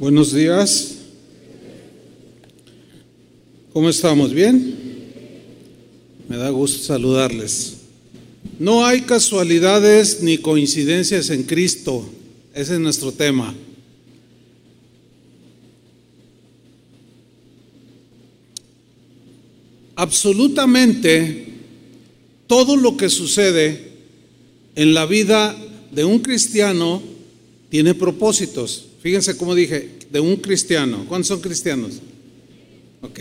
[0.00, 0.94] Buenos días.
[3.74, 4.32] ¿Cómo estamos?
[4.32, 4.74] ¿Bien?
[6.26, 7.74] Me da gusto saludarles.
[8.58, 12.08] No hay casualidades ni coincidencias en Cristo.
[12.54, 13.54] Ese es nuestro tema.
[19.96, 21.44] Absolutamente
[22.46, 23.90] todo lo que sucede
[24.76, 25.54] en la vida
[25.92, 27.02] de un cristiano
[27.68, 28.86] tiene propósitos.
[29.02, 31.04] Fíjense cómo dije, de un cristiano.
[31.08, 32.00] ¿Cuántos son cristianos?
[33.00, 33.20] Ok.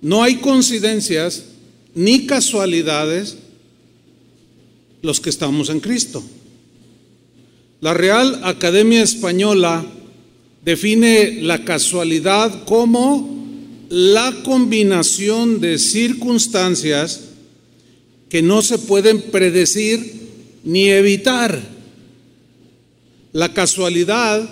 [0.00, 1.44] No hay coincidencias
[1.94, 3.36] ni casualidades
[5.02, 6.22] los que estamos en Cristo.
[7.80, 9.84] La Real Academia Española
[10.64, 13.36] define la casualidad como
[13.88, 17.20] la combinación de circunstancias
[18.28, 20.28] que no se pueden predecir
[20.64, 21.60] ni evitar.
[23.32, 24.48] La casualidad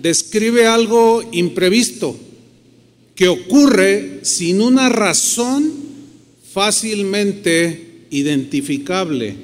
[0.00, 2.16] describe algo imprevisto
[3.14, 5.72] que ocurre sin una razón
[6.52, 9.34] fácilmente identificable.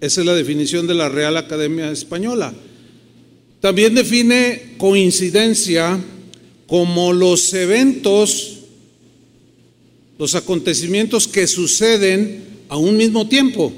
[0.00, 2.54] Esa es la definición de la Real Academia Española.
[3.60, 5.98] También define coincidencia
[6.68, 8.58] como los eventos,
[10.18, 13.72] los acontecimientos que suceden a un mismo tiempo.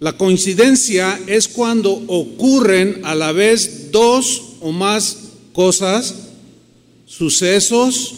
[0.00, 5.18] La coincidencia es cuando ocurren a la vez dos o más
[5.52, 6.14] cosas,
[7.06, 8.14] sucesos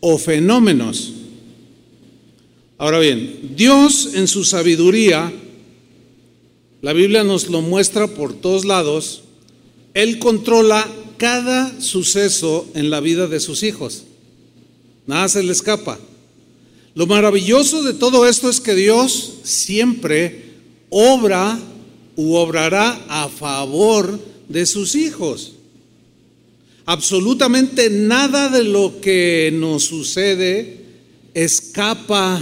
[0.00, 1.12] o fenómenos.
[2.78, 5.32] Ahora bien, Dios en su sabiduría,
[6.82, 9.22] la Biblia nos lo muestra por todos lados,
[9.94, 14.04] Él controla cada suceso en la vida de sus hijos.
[15.06, 15.98] Nada se le escapa.
[16.94, 20.53] Lo maravilloso de todo esto es que Dios siempre
[20.94, 21.58] obra
[22.14, 25.54] u obrará a favor de sus hijos.
[26.86, 30.84] Absolutamente nada de lo que nos sucede
[31.34, 32.40] escapa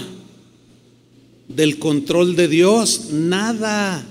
[1.48, 4.07] del control de Dios, nada.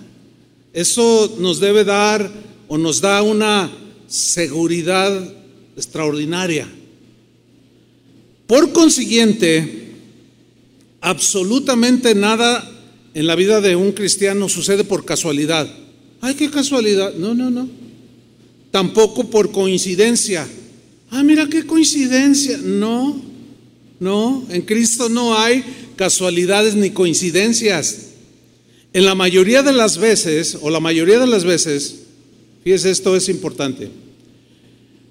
[0.73, 2.31] Eso nos debe dar
[2.67, 3.69] o nos da una
[4.07, 5.21] seguridad
[5.77, 6.67] extraordinaria.
[8.47, 9.91] Por consiguiente,
[10.99, 12.80] absolutamente nada
[13.13, 15.69] en la vida de un cristiano sucede por casualidad.
[16.21, 17.13] Ay, qué casualidad.
[17.15, 17.67] No, no, no.
[18.71, 20.47] Tampoco por coincidencia.
[21.09, 22.57] Ah, mira qué coincidencia.
[22.57, 23.21] No,
[23.99, 24.45] no.
[24.49, 25.63] En Cristo no hay
[25.95, 28.07] casualidades ni coincidencias.
[28.93, 32.03] En la mayoría de las veces, o la mayoría de las veces,
[32.63, 33.89] fíjese, esto es importante.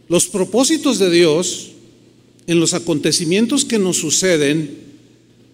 [0.08, 1.70] Los propósitos de Dios
[2.46, 4.89] en los acontecimientos que nos suceden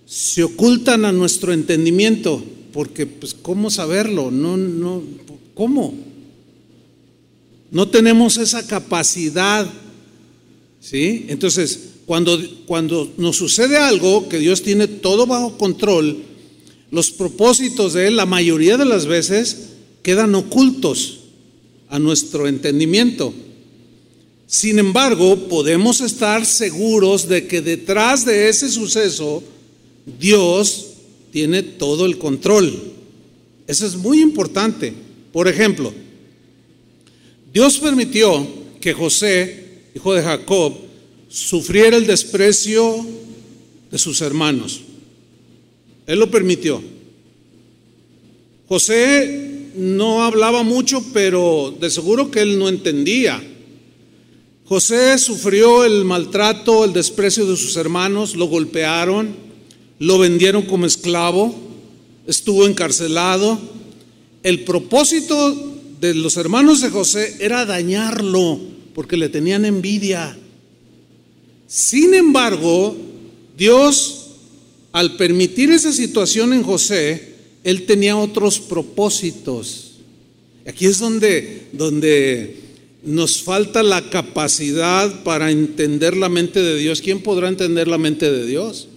[0.07, 5.03] se ocultan a nuestro entendimiento, porque pues cómo saberlo, no no
[5.55, 5.95] ¿cómo?
[7.71, 9.69] No tenemos esa capacidad.
[10.81, 11.27] ¿Sí?
[11.29, 16.23] Entonces, cuando cuando nos sucede algo que Dios tiene todo bajo control,
[16.93, 19.71] los propósitos de él la mayoría de las veces
[20.03, 21.19] quedan ocultos
[21.89, 23.35] a nuestro entendimiento.
[24.47, 29.43] Sin embargo, podemos estar seguros de que detrás de ese suceso
[30.07, 30.87] Dios
[31.33, 32.73] tiene todo el control.
[33.67, 34.93] Eso es muy importante.
[35.33, 35.93] Por ejemplo,
[37.53, 38.47] Dios permitió
[38.81, 40.75] que José, hijo de Jacob,
[41.29, 43.05] sufriera el desprecio
[43.91, 44.81] de sus hermanos.
[46.07, 46.81] Él lo permitió.
[48.69, 53.43] José no hablaba mucho, pero de seguro que él no entendía.
[54.65, 59.46] José sufrió el maltrato, el desprecio de sus hermanos, lo golpearon,
[59.99, 61.55] lo vendieron como esclavo,
[62.27, 63.59] estuvo encarcelado.
[64.43, 68.61] El propósito de los hermanos de José era dañarlo
[68.95, 70.37] porque le tenían envidia.
[71.67, 72.97] Sin embargo,
[73.57, 74.29] Dios,
[74.93, 79.95] al permitir esa situación en José, él tenía otros propósitos.
[80.67, 82.61] Aquí es donde, donde
[83.05, 87.01] nos falta la capacidad para entender la mente de Dios.
[87.01, 88.89] ¿Quién podrá entender la mente de Dios?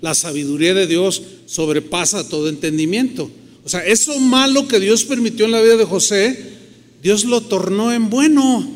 [0.00, 3.30] La sabiduría de Dios sobrepasa todo entendimiento.
[3.64, 6.56] O sea, eso malo que Dios permitió en la vida de José,
[7.02, 8.68] Dios lo tornó en bueno.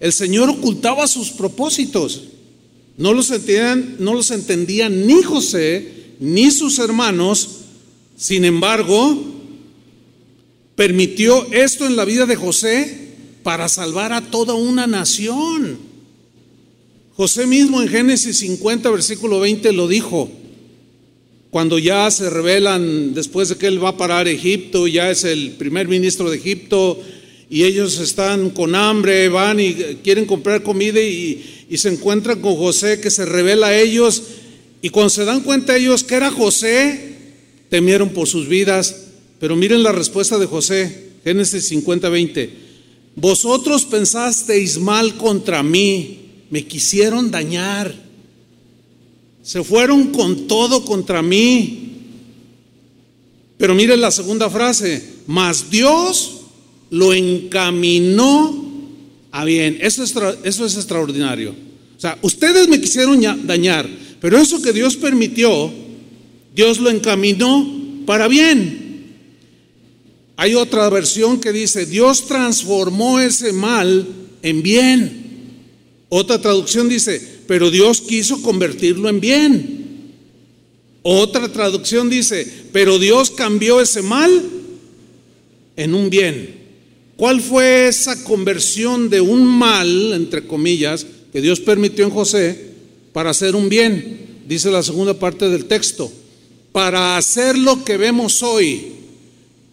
[0.00, 2.22] El Señor ocultaba sus propósitos.
[2.96, 7.48] No los entendían, no los entendían ni José ni sus hermanos.
[8.16, 9.16] Sin embargo,
[10.74, 13.08] permitió esto en la vida de José
[13.42, 15.87] para salvar a toda una nación.
[17.18, 20.30] José mismo en Génesis 50, versículo 20 lo dijo.
[21.50, 25.50] Cuando ya se revelan, después de que él va a parar Egipto, ya es el
[25.58, 27.02] primer ministro de Egipto
[27.50, 29.74] y ellos están con hambre, van y
[30.04, 34.22] quieren comprar comida y, y se encuentran con José que se revela a ellos
[34.80, 37.16] y cuando se dan cuenta ellos que era José,
[37.68, 39.06] temieron por sus vidas.
[39.40, 42.50] Pero miren la respuesta de José, Génesis 50, 20.
[43.16, 46.17] Vosotros pensasteis mal contra mí,
[46.50, 47.94] me quisieron dañar,
[49.42, 51.84] se fueron con todo contra mí.
[53.56, 56.42] Pero miren la segunda frase, mas Dios
[56.90, 58.68] lo encaminó
[59.30, 59.78] a bien.
[59.80, 60.14] Eso es,
[60.44, 61.50] eso es extraordinario.
[61.96, 63.88] O sea, ustedes me quisieron dañar,
[64.20, 65.72] pero eso que Dios permitió,
[66.54, 68.86] Dios lo encaminó para bien.
[70.36, 74.06] Hay otra versión que dice, Dios transformó ese mal
[74.42, 75.17] en bien.
[76.08, 79.78] Otra traducción dice, pero Dios quiso convertirlo en bien.
[81.02, 84.30] Otra traducción dice, pero Dios cambió ese mal
[85.76, 86.56] en un bien.
[87.16, 92.72] ¿Cuál fue esa conversión de un mal, entre comillas, que Dios permitió en José
[93.12, 94.40] para hacer un bien?
[94.46, 96.10] Dice la segunda parte del texto,
[96.72, 98.92] para hacer lo que vemos hoy,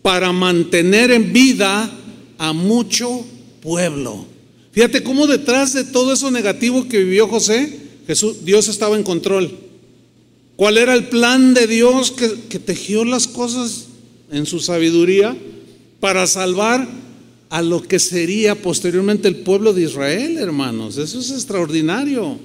[0.01, 1.89] para mantener en vida
[2.37, 3.25] a mucho
[3.61, 4.34] pueblo.
[4.75, 9.57] Fíjate cómo detrás de todo eso negativo que vivió José, Jesús, Dios estaba en control.
[10.57, 13.85] ¿Cuál era el plan de Dios que, que tejió las cosas
[14.29, 15.33] en su sabiduría
[16.01, 16.89] para salvar
[17.49, 20.97] a lo que sería posteriormente el pueblo de Israel, hermanos?
[20.97, 22.37] Eso es extraordinario.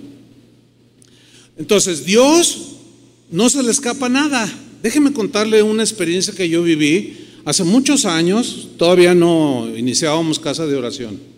[1.59, 2.77] Entonces, Dios
[3.33, 4.49] no se le escapa nada.
[4.85, 10.77] Déjeme contarle una experiencia que yo viví hace muchos años, todavía no iniciábamos casa de
[10.77, 11.30] oración.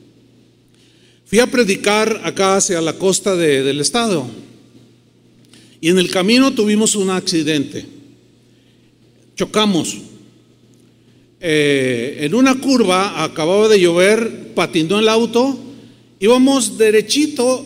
[1.32, 4.26] Fui a predicar acá hacia la costa del estado
[5.80, 7.86] y en el camino tuvimos un accidente.
[9.34, 9.96] Chocamos.
[11.40, 15.58] Eh, en una curva acababa de llover, patinó el auto,
[16.20, 17.64] íbamos derechito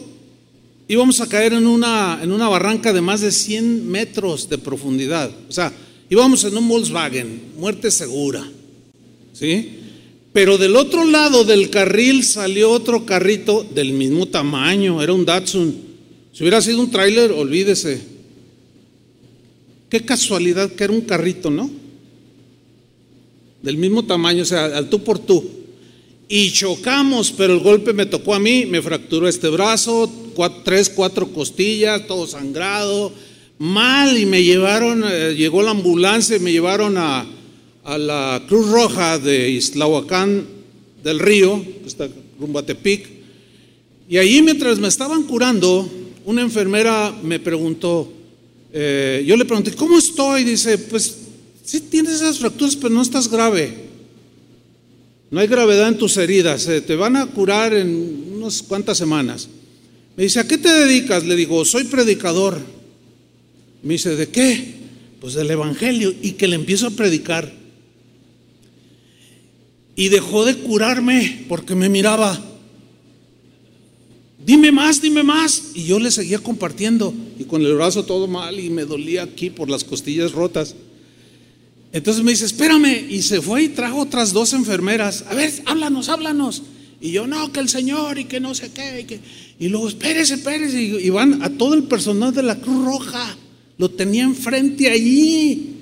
[0.87, 5.29] íbamos a caer en una, en una barranca de más de 100 metros de profundidad.
[5.49, 5.73] O sea,
[6.09, 8.49] íbamos en un Volkswagen, muerte segura.
[9.33, 9.76] ¿Sí?
[10.37, 15.75] Pero del otro lado del carril salió otro carrito del mismo tamaño, era un Datsun.
[16.31, 18.03] Si hubiera sido un tráiler, olvídese.
[19.89, 21.71] Qué casualidad que era un carrito, ¿no?
[23.63, 25.43] Del mismo tamaño, o sea, al tú por tú.
[26.29, 30.13] Y chocamos, pero el golpe me tocó a mí, me fracturó este brazo,
[30.67, 33.11] tres, cuatro costillas, todo sangrado,
[33.57, 37.27] mal, y me llevaron, eh, llegó la ambulancia y me llevaron a,
[37.87, 40.45] a la Cruz Roja de Islahuacán
[41.05, 43.07] del Río, que está rumbo a Tepic,
[44.09, 45.89] y ahí mientras me estaban curando,
[46.25, 48.13] una enfermera me preguntó,
[48.73, 50.43] eh, yo le pregunté, ¿cómo estoy?
[50.43, 51.17] Dice, pues
[51.65, 53.73] sí tienes esas fracturas, pero no estás grave.
[55.31, 59.49] No hay gravedad en tus heridas, eh, te van a curar en unas cuantas semanas.
[60.17, 61.25] Me dice, ¿a qué te dedicas?
[61.25, 62.59] Le digo, soy predicador.
[63.85, 64.75] Me dice, ¿de qué?
[65.21, 66.13] Pues del Evangelio.
[66.21, 67.66] Y que le empiezo a predicar.
[69.97, 72.39] Y dejó de curarme porque me miraba.
[74.47, 75.71] Dime más, dime más.
[75.75, 77.13] Y yo le seguía compartiendo.
[77.39, 80.77] Y con el brazo todo mal y me dolía aquí por las costillas rotas.
[81.93, 83.07] Entonces me dice, espérame.
[83.11, 85.25] Y se fue y trajo otras dos enfermeras.
[85.29, 86.63] A ver, háblanos, háblanos.
[87.01, 89.01] Y yo, no, que el Señor y que no sé qué.
[89.01, 89.21] Y, que...
[89.59, 90.81] y luego, espérese, espérese.
[90.83, 93.37] Y, van a todo el personal de la Cruz Roja.
[93.79, 95.76] Lo tenía enfrente allí.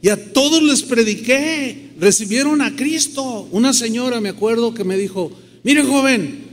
[0.00, 1.90] Y a todos les prediqué.
[1.98, 3.48] Recibieron a Cristo.
[3.50, 5.32] Una señora, me acuerdo, que me dijo,
[5.64, 6.46] mire joven,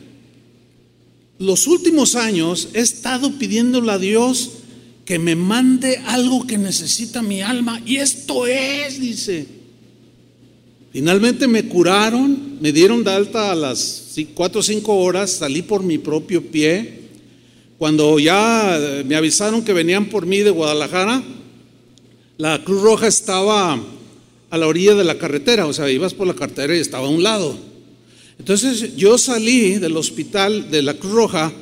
[1.37, 4.51] los últimos años he estado pidiéndole a Dios
[5.05, 7.81] que me mande algo que necesita mi alma.
[7.85, 9.45] Y esto es, dice.
[10.91, 15.83] Finalmente me curaron, me dieron de alta a las 4 o 5 horas, salí por
[15.83, 17.01] mi propio pie.
[17.77, 21.21] Cuando ya eh, me avisaron que venían por mí de Guadalajara,
[22.37, 23.81] la Cruz Roja estaba
[24.49, 27.11] a la orilla de la carretera, o sea, ibas por la carretera y estaba a
[27.11, 27.57] un lado.
[28.39, 31.53] Entonces yo salí del hospital de la Cruz Roja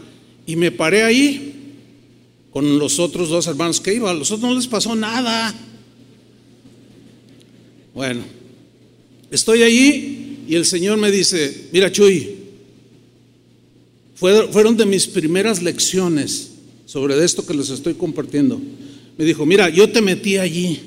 [0.45, 1.53] y me paré ahí
[2.51, 4.15] con los otros dos hermanos que iban.
[4.15, 5.53] A los otros no les pasó nada.
[7.93, 8.23] Bueno,
[9.33, 12.35] Estoy allí y el Señor me dice, mira Chuy,
[14.13, 16.51] fueron de mis primeras lecciones
[16.85, 18.61] sobre esto que les estoy compartiendo.
[19.17, 20.79] Me dijo, mira, yo te metí allí.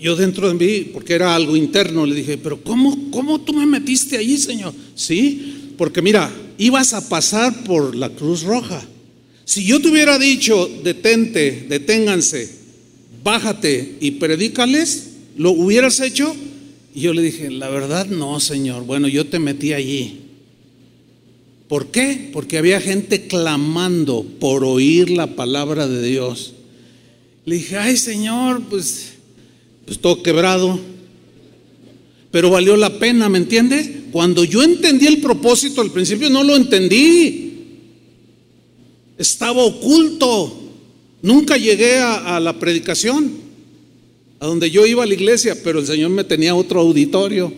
[0.00, 3.66] Yo, dentro de mí, porque era algo interno, le dije, pero ¿cómo, ¿cómo tú me
[3.66, 4.72] metiste allí, Señor?
[4.94, 8.82] Sí, porque mira, ibas a pasar por la Cruz Roja.
[9.44, 12.50] Si yo te hubiera dicho, detente, deténganse,
[13.22, 16.34] bájate y predícales, ¿lo hubieras hecho?
[16.94, 18.84] Y yo le dije, la verdad no, Señor.
[18.84, 20.20] Bueno, yo te metí allí.
[21.68, 22.30] ¿Por qué?
[22.32, 26.54] Porque había gente clamando por oír la palabra de Dios.
[27.48, 29.14] Le dije, ay Señor, pues,
[29.86, 30.78] pues todo quebrado.
[32.30, 34.04] Pero valió la pena, ¿me entiende?
[34.12, 37.54] Cuando yo entendí el propósito al principio no lo entendí.
[39.16, 40.60] Estaba oculto.
[41.22, 43.32] Nunca llegué a, a la predicación,
[44.40, 47.50] a donde yo iba a la iglesia, pero el Señor me tenía otro auditorio.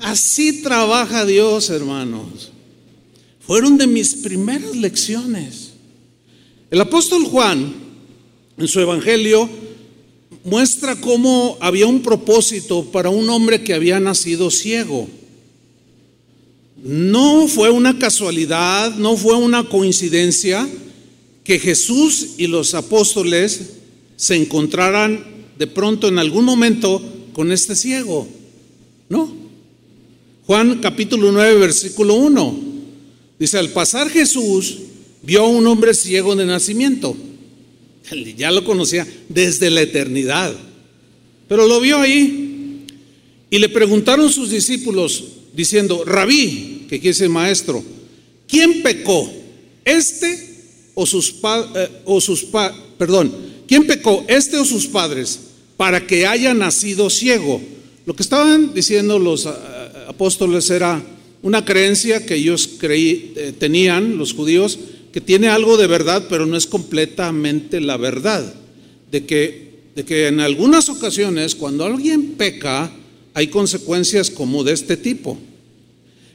[0.00, 2.50] Así trabaja Dios, hermanos.
[3.38, 5.74] Fueron de mis primeras lecciones.
[6.72, 7.85] El apóstol Juan,
[8.58, 9.48] en su evangelio,
[10.44, 15.08] muestra cómo había un propósito para un hombre que había nacido ciego.
[16.82, 20.68] No fue una casualidad, no fue una coincidencia
[21.42, 23.72] que Jesús y los apóstoles
[24.16, 25.24] se encontraran
[25.58, 28.26] de pronto en algún momento con este ciego.
[29.08, 29.32] No.
[30.46, 32.60] Juan capítulo 9, versículo 1.
[33.38, 34.78] Dice, al pasar Jesús
[35.22, 37.16] vio a un hombre ciego de nacimiento.
[38.36, 40.54] Ya lo conocía desde la eternidad.
[41.48, 42.84] Pero lo vio ahí.
[43.50, 47.82] Y le preguntaron sus discípulos diciendo, rabí, que quiere decir maestro,
[48.48, 49.32] ¿quién pecó?
[49.84, 50.56] ¿Este
[50.94, 51.36] o sus,
[51.74, 52.46] eh, o sus
[52.98, 53.32] perdón,
[53.66, 54.24] quién pecó?
[54.28, 55.40] ¿Este o sus padres?
[55.76, 57.60] Para que haya nacido ciego.
[58.04, 59.46] Lo que estaban diciendo los
[60.08, 61.02] apóstoles era
[61.42, 64.78] una creencia que ellos creí, eh, tenían, los judíos,
[65.16, 68.52] que tiene algo de verdad, pero no es completamente la verdad.
[69.10, 72.92] De que, de que en algunas ocasiones, cuando alguien peca,
[73.32, 75.38] hay consecuencias como de este tipo.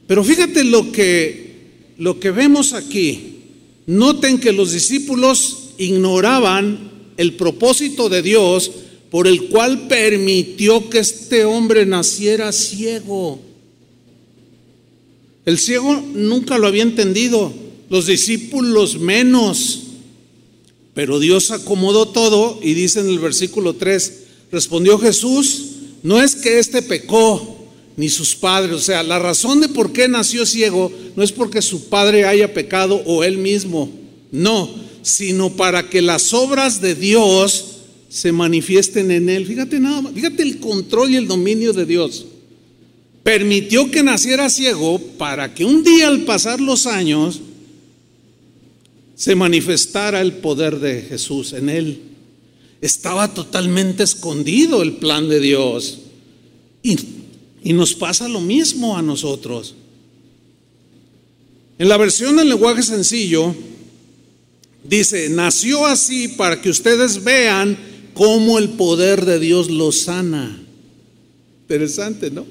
[0.08, 3.42] Pero fíjate lo que, lo que vemos aquí.
[3.86, 8.72] Noten que los discípulos ignoraban el propósito de Dios
[9.12, 13.40] por el cual permitió que este hombre naciera ciego.
[15.46, 17.54] El ciego nunca lo había entendido,
[17.92, 19.82] los discípulos menos.
[20.94, 24.14] Pero Dios acomodó todo y dice en el versículo 3,
[24.50, 25.64] respondió Jesús,
[26.02, 27.58] no es que éste pecó,
[27.98, 31.62] ni sus padres, o sea, la razón de por qué nació ciego no es porque
[31.62, 33.92] su padre haya pecado o él mismo,
[34.32, 37.66] no, sino para que las obras de Dios
[38.08, 39.46] se manifiesten en él.
[39.46, 42.26] Fíjate nada más, fíjate el control y el dominio de Dios
[43.24, 47.42] permitió que naciera ciego para que un día al pasar los años
[49.22, 52.02] se manifestara el poder de Jesús en él.
[52.82, 56.00] Estaba totalmente escondido el plan de Dios.
[56.82, 56.98] Y,
[57.64, 59.76] y nos pasa lo mismo a nosotros.
[61.78, 63.54] En la versión del lenguaje sencillo,
[64.84, 67.78] dice, nació así para que ustedes vean
[68.16, 70.64] cómo el poder de Dios lo sana.
[71.62, 72.48] Interesante, ¿no?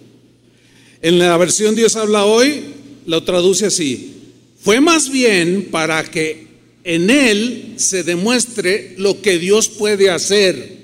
[1.02, 2.62] En la versión Dios habla hoy,
[3.06, 4.14] lo traduce así.
[4.62, 6.49] Fue más bien para que
[6.84, 10.78] en Él se demuestre lo que Dios puede hacer.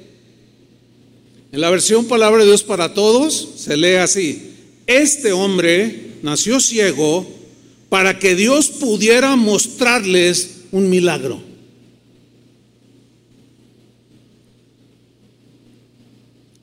[1.52, 4.52] En la versión Palabra de Dios para Todos se lee así.
[4.86, 7.26] Este hombre nació ciego
[7.88, 11.40] para que Dios pudiera mostrarles un milagro.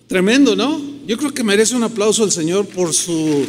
[0.07, 0.79] Tremendo, ¿no?
[1.07, 3.47] Yo creo que merece un aplauso al Señor por su,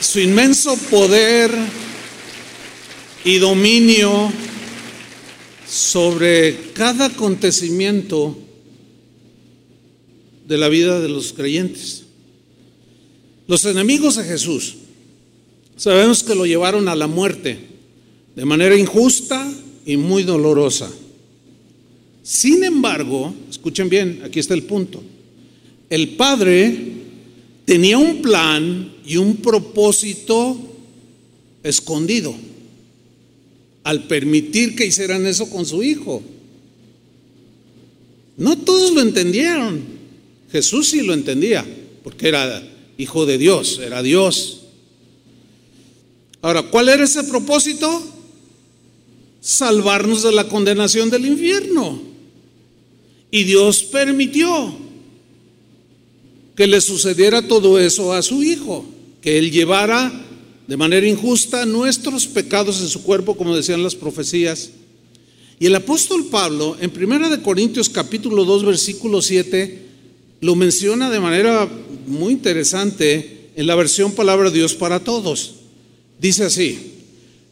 [0.00, 1.52] su inmenso poder
[3.24, 4.32] y dominio
[5.68, 8.36] sobre cada acontecimiento
[10.46, 12.02] de la vida de los creyentes.
[13.46, 14.74] Los enemigos de Jesús,
[15.76, 17.58] sabemos que lo llevaron a la muerte
[18.34, 19.50] de manera injusta
[19.86, 20.90] y muy dolorosa.
[22.22, 25.02] Sin embargo, escuchen bien, aquí está el punto.
[25.88, 26.76] El Padre
[27.64, 30.56] tenía un plan y un propósito
[31.62, 32.34] escondido
[33.84, 36.22] al permitir que hicieran eso con su hijo.
[38.36, 39.82] No todos lo entendieron.
[40.50, 41.64] Jesús sí lo entendía,
[42.02, 42.62] porque era
[42.98, 44.60] hijo de Dios, era Dios.
[46.42, 48.02] Ahora, ¿cuál era ese propósito?
[49.40, 52.02] Salvarnos de la condenación del infierno.
[53.30, 54.76] Y Dios permitió
[56.54, 58.84] que le sucediera todo eso a su Hijo,
[59.22, 60.12] que Él llevara
[60.72, 64.70] de manera injusta nuestros pecados en su cuerpo, como decían las profecías.
[65.60, 69.82] Y el apóstol Pablo, en 1 Corintios capítulo 2, versículo 7,
[70.40, 71.68] lo menciona de manera
[72.06, 75.56] muy interesante en la versión Palabra de Dios para Todos.
[76.18, 76.78] Dice así,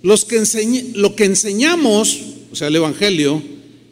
[0.01, 0.43] los que
[0.95, 3.43] lo que enseñamos, o sea, el Evangelio,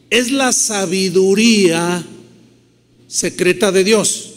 [0.08, 2.02] es la sabiduría
[3.08, 4.30] secreta de Dios.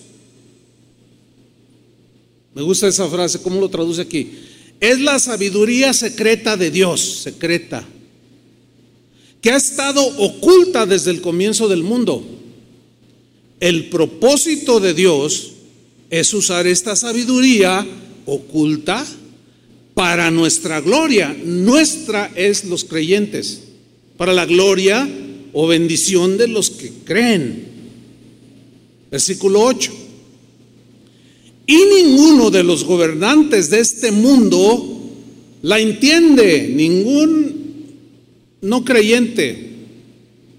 [2.54, 4.51] Me gusta esa frase, ¿cómo lo traduce aquí?
[4.82, 7.88] Es la sabiduría secreta de Dios, secreta,
[9.40, 12.26] que ha estado oculta desde el comienzo del mundo.
[13.60, 15.52] El propósito de Dios
[16.10, 17.88] es usar esta sabiduría
[18.26, 19.06] oculta
[19.94, 21.36] para nuestra gloria.
[21.46, 23.62] Nuestra es los creyentes,
[24.18, 25.08] para la gloria
[25.54, 27.68] o bendición de los que creen.
[29.12, 30.01] Versículo 8.
[31.72, 35.10] Y ninguno de los gobernantes de este mundo
[35.62, 37.62] la entiende, ningún
[38.60, 39.70] no creyente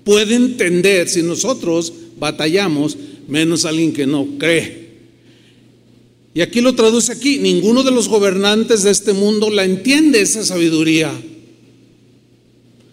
[0.04, 2.96] puede entender si nosotros batallamos,
[3.28, 4.88] menos alguien que no cree.
[6.32, 10.42] Y aquí lo traduce aquí, ninguno de los gobernantes de este mundo la entiende esa
[10.42, 11.12] sabiduría.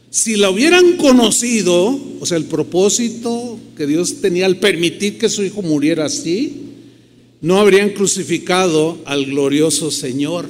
[0.09, 5.41] Si la hubieran conocido, o sea, el propósito que Dios tenía al permitir que su
[5.41, 6.65] hijo muriera así,
[7.41, 10.49] no habrían crucificado al glorioso Señor.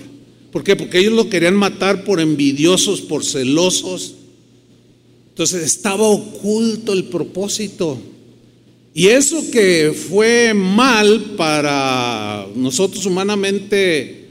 [0.51, 0.75] ¿Por qué?
[0.75, 4.15] Porque ellos lo querían matar por envidiosos, por celosos.
[5.29, 7.97] Entonces estaba oculto el propósito.
[8.93, 14.27] Y eso que fue mal para nosotros humanamente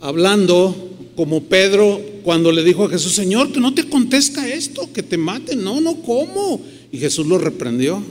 [0.00, 5.02] hablando, como Pedro cuando le dijo a Jesús, Señor, que no te acontezca esto, que
[5.02, 5.62] te maten.
[5.64, 6.60] No, no, ¿cómo?
[6.92, 8.02] Y Jesús lo reprendió.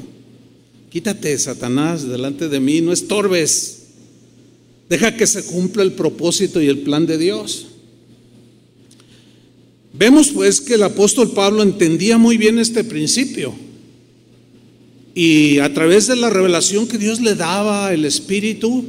[0.90, 3.80] Quítate, Satanás, delante de mí, no estorbes.
[4.90, 7.68] Deja que se cumpla el propósito y el plan de Dios.
[9.94, 13.54] Vemos pues que el apóstol Pablo entendía muy bien este principio.
[15.14, 18.86] Y a través de la revelación que Dios le daba, el Espíritu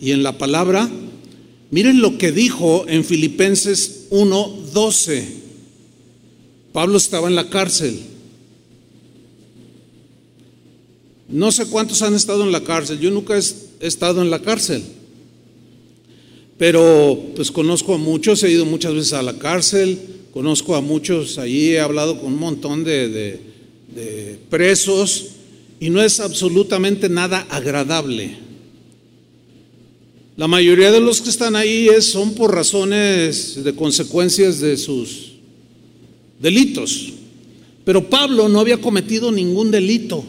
[0.00, 0.90] y en la palabra,
[1.70, 5.24] miren lo que dijo en Filipenses 1:12.
[6.72, 8.00] Pablo estaba en la cárcel.
[11.28, 14.82] No sé cuántos han estado en la cárcel, yo nunca he estado en la cárcel,
[16.56, 19.98] pero pues conozco a muchos, he ido muchas veces a la cárcel,
[20.32, 23.40] conozco a muchos, allí he hablado con un montón de,
[24.50, 25.28] presos
[25.80, 28.36] y no es absolutamente nada agradable.
[30.36, 35.32] La mayoría de los que están ahí son por razones de consecuencias de sus
[36.38, 37.14] delitos.
[37.86, 40.22] Pero Pablo no había cometido ningún delito.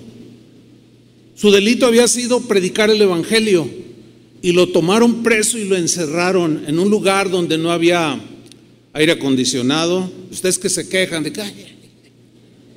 [1.37, 3.69] Su delito había sido predicar el Evangelio
[4.41, 8.19] y lo tomaron preso y lo encerraron en un lugar donde no había
[8.93, 10.11] aire acondicionado.
[10.31, 11.43] Ustedes que se quejan de que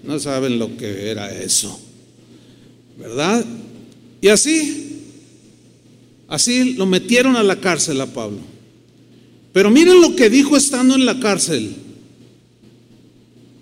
[0.05, 1.81] no saben lo que era eso,
[2.99, 3.47] ¿verdad?
[4.21, 5.05] Y así,
[6.29, 8.41] así lo metieron a la cárcel a Pablo.
[9.55, 11.75] Pero miren lo que dijo estando en la cárcel.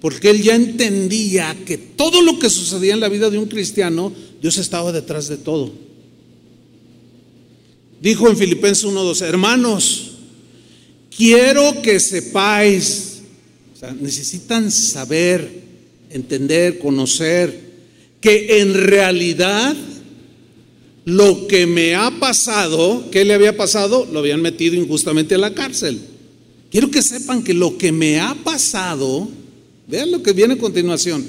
[0.00, 4.12] Porque él ya entendía que todo lo que sucedía en la vida de un cristiano
[4.40, 5.72] Dios estaba detrás de todo.
[8.00, 10.12] Dijo en Filipenses 1:12, hermanos,
[11.16, 13.22] quiero que sepáis,
[13.74, 15.48] o sea, necesitan saber,
[16.10, 17.68] entender, conocer,
[18.20, 19.76] que en realidad
[21.04, 24.06] lo que me ha pasado, ¿qué le había pasado?
[24.12, 25.98] Lo habían metido injustamente a la cárcel.
[26.70, 29.28] Quiero que sepan que lo que me ha pasado,
[29.86, 31.26] vean lo que viene a continuación,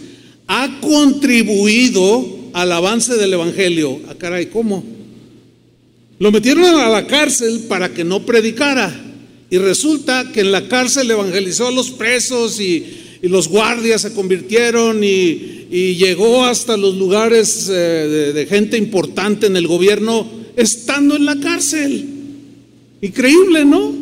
[0.47, 3.99] ha contribuido al avance del Evangelio.
[4.07, 4.83] Ah, caray, ¿cómo?
[6.19, 8.93] Lo metieron a la cárcel para que no predicara.
[9.49, 15.03] Y resulta que en la cárcel evangelizó a los presos y, los guardias se convirtieron
[15.03, 21.25] y, llegó hasta los lugares eh, de, de gente importante en el gobierno estando en
[21.25, 22.05] la cárcel.
[23.01, 23.93] Increíble, ¿no?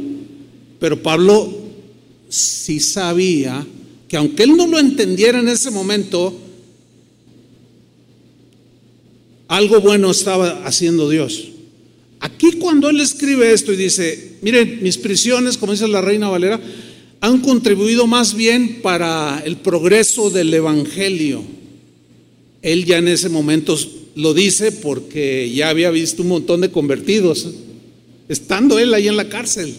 [0.80, 1.54] Pero Pablo
[2.30, 3.66] sí sabía
[4.08, 6.34] que aunque él no lo entendiera en ese momento,
[9.48, 11.50] algo bueno estaba haciendo Dios.
[12.20, 16.60] Aquí cuando él escribe esto y dice, miren, mis prisiones, como dice la reina Valera,
[17.22, 21.44] han contribuido más bien para el progreso del Evangelio.
[22.62, 23.78] Él ya en ese momento
[24.16, 27.48] lo dice porque ya había visto un montón de convertidos,
[28.28, 29.74] estando él ahí en la cárcel,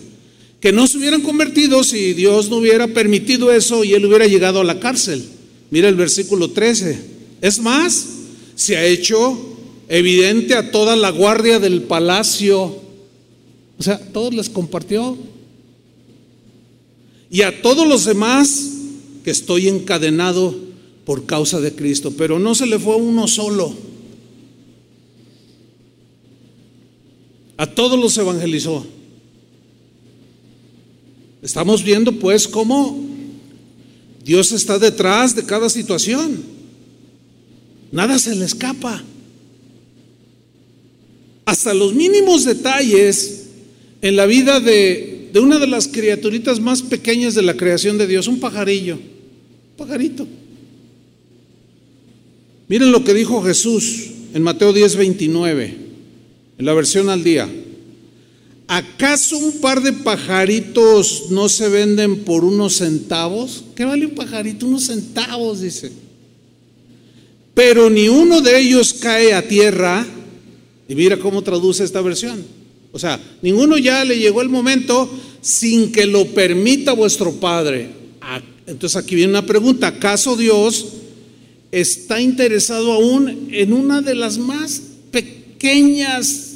[0.60, 4.60] que no se hubieran convertido si Dios no hubiera permitido eso y él hubiera llegado
[4.60, 5.22] a la cárcel.
[5.70, 6.98] Mira el versículo 13.
[7.40, 8.06] Es más,
[8.54, 9.57] se ha hecho
[9.88, 12.76] evidente a toda la guardia del palacio.
[13.78, 15.16] O sea, todos les compartió.
[17.30, 18.70] Y a todos los demás
[19.24, 20.54] que estoy encadenado
[21.04, 22.12] por causa de Cristo.
[22.16, 23.74] Pero no se le fue uno solo.
[27.56, 28.86] A todos los evangelizó.
[31.42, 32.98] Estamos viendo pues cómo
[34.24, 36.42] Dios está detrás de cada situación.
[37.90, 39.02] Nada se le escapa.
[41.48, 43.46] Hasta los mínimos detalles
[44.02, 48.06] en la vida de, de una de las criaturitas más pequeñas de la creación de
[48.06, 50.28] Dios, un pajarillo, un pajarito.
[52.68, 55.76] Miren lo que dijo Jesús en Mateo 10, 29,
[56.58, 57.48] en la versión al día.
[58.66, 63.64] ¿Acaso un par de pajaritos no se venden por unos centavos?
[63.74, 64.66] ¿Qué vale un pajarito?
[64.66, 65.92] Unos centavos, dice.
[67.54, 70.06] Pero ni uno de ellos cae a tierra.
[70.88, 72.42] Y mira cómo traduce esta versión.
[72.92, 75.08] O sea, ninguno ya le llegó el momento
[75.42, 77.90] sin que lo permita vuestro Padre.
[78.22, 79.88] Ah, entonces aquí viene una pregunta.
[79.88, 80.86] ¿Acaso Dios
[81.70, 86.54] está interesado aún en una de las más pequeñas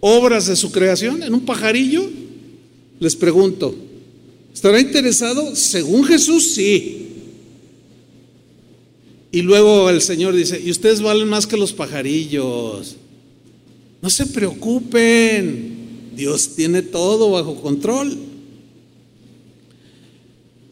[0.00, 2.08] obras de su creación, en un pajarillo?
[2.98, 3.74] Les pregunto,
[4.54, 5.54] ¿estará interesado?
[5.54, 7.05] Según Jesús, sí.
[9.36, 12.96] Y luego el Señor dice, y ustedes valen más que los pajarillos.
[14.00, 18.16] No se preocupen, Dios tiene todo bajo control.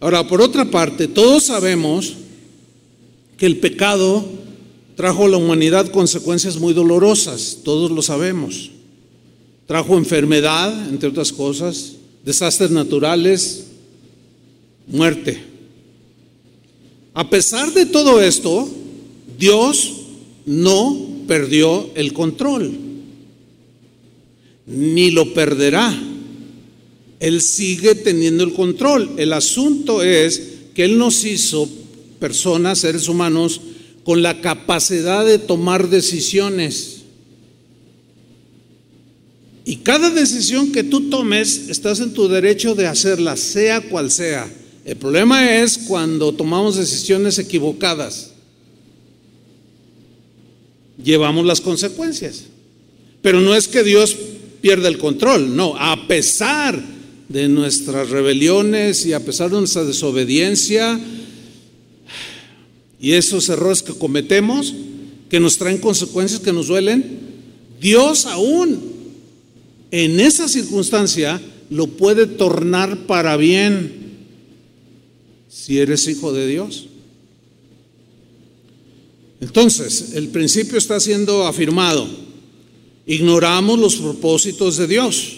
[0.01, 2.15] Ahora, por otra parte, todos sabemos
[3.37, 4.25] que el pecado
[4.97, 8.71] trajo a la humanidad consecuencias muy dolorosas, todos lo sabemos.
[9.67, 13.67] Trajo enfermedad, entre otras cosas, desastres naturales,
[14.87, 15.54] muerte.
[17.15, 18.69] A pesar de todo esto,
[19.39, 19.93] Dios
[20.47, 22.73] no perdió el control,
[24.67, 25.97] ni lo perderá.
[27.21, 29.13] Él sigue teniendo el control.
[29.17, 30.43] El asunto es
[30.75, 31.69] que Él nos hizo
[32.19, 33.61] personas, seres humanos,
[34.03, 37.03] con la capacidad de tomar decisiones.
[39.65, 44.51] Y cada decisión que tú tomes, estás en tu derecho de hacerla, sea cual sea.
[44.85, 48.33] El problema es cuando tomamos decisiones equivocadas.
[51.03, 52.45] Llevamos las consecuencias.
[53.23, 54.15] Pero no es que Dios
[54.61, 56.83] pierda el control, no, a pesar
[57.29, 61.01] de nuestras rebeliones y a pesar de nuestra desobediencia
[63.01, 64.75] y esos errores que cometemos,
[65.31, 67.19] que nos traen consecuencias que nos duelen,
[67.81, 68.81] Dios aún
[69.91, 74.04] en esa circunstancia lo puede tornar para bien
[75.55, 76.87] si eres hijo de Dios.
[79.41, 82.09] Entonces, el principio está siendo afirmado.
[83.07, 85.37] Ignoramos los propósitos de Dios.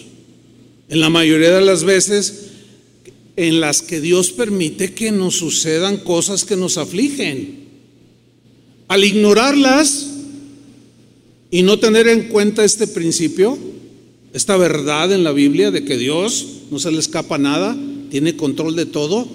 [0.89, 2.45] En la mayoría de las veces
[3.35, 7.67] en las que Dios permite que nos sucedan cosas que nos afligen.
[8.87, 10.07] Al ignorarlas
[11.51, 13.55] y no tener en cuenta este principio,
[14.33, 17.77] esta verdad en la Biblia de que Dios no se le escapa nada,
[18.09, 19.27] tiene control de todo,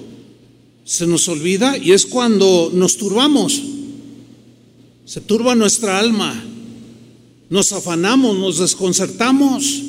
[0.85, 3.63] se nos olvida y es cuando nos turbamos.
[5.05, 6.43] Se turba nuestra alma,
[7.51, 9.83] nos afanamos, nos desconcertamos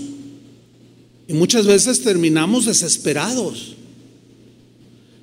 [1.28, 3.76] y muchas veces terminamos desesperados.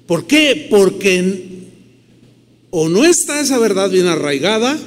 [0.06, 0.66] ¿Por qué?
[0.70, 1.50] Porque
[2.70, 4.78] o no está esa verdad bien arraigada,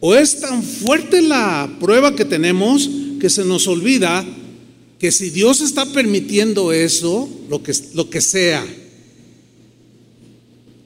[0.00, 2.88] o es tan fuerte la prueba que tenemos
[3.20, 4.24] que se nos olvida
[4.98, 8.66] que si Dios está permitiendo eso, lo que, lo que sea,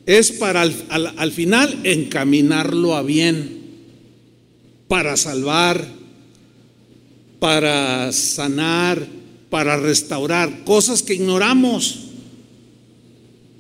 [0.06, 3.62] es para al, final encaminarlo a bien,
[4.88, 5.86] para salvar,
[7.38, 9.06] para sanar,
[9.50, 12.00] para restaurar, cosas que ignoramos.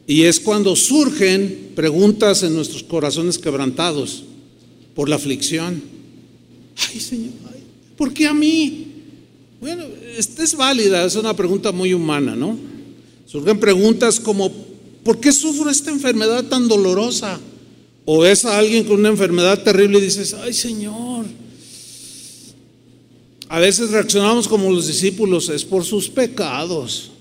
[0.06, 4.24] Y es cuando surgen preguntas en nuestros corazones quebrantados
[4.94, 5.82] por la aflicción.
[6.92, 7.32] Ay, Señor,
[7.96, 8.86] ¿Por qué a mí?
[9.60, 9.84] Bueno,
[10.16, 12.58] esta es válida, es una pregunta muy humana, ¿no?
[13.24, 14.50] Surgen preguntas como,
[15.04, 17.38] ¿por qué sufro esta enfermedad tan dolorosa?
[18.06, 21.26] O ves a alguien con una enfermedad terrible y dices, ay Señor.
[23.48, 27.12] A veces reaccionamos como los discípulos, es por sus pecados.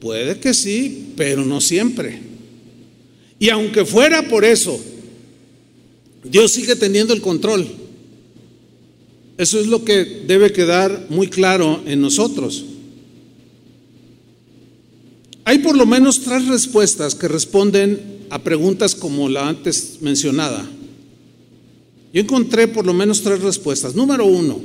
[0.00, 2.20] Puede que sí, pero no siempre.
[3.38, 4.80] Y aunque fuera por eso,
[6.24, 7.66] Dios sigue teniendo el control.
[9.38, 12.64] Eso es lo que debe quedar muy claro en nosotros.
[15.44, 20.68] Hay por lo menos tres respuestas que responden a preguntas como la antes mencionada.
[22.12, 23.94] Yo encontré por lo menos tres respuestas.
[23.94, 24.60] Número uno,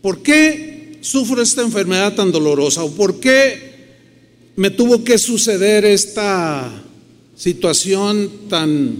[0.00, 2.84] ¿por qué sufro esta enfermedad tan dolorosa?
[2.84, 3.70] ¿O por qué
[4.56, 6.70] me tuvo que suceder esta
[7.36, 8.96] situación tan,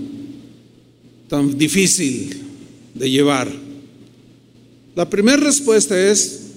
[1.29, 2.43] tan difícil
[2.95, 3.51] de llevar?
[4.97, 6.50] La primera respuesta es,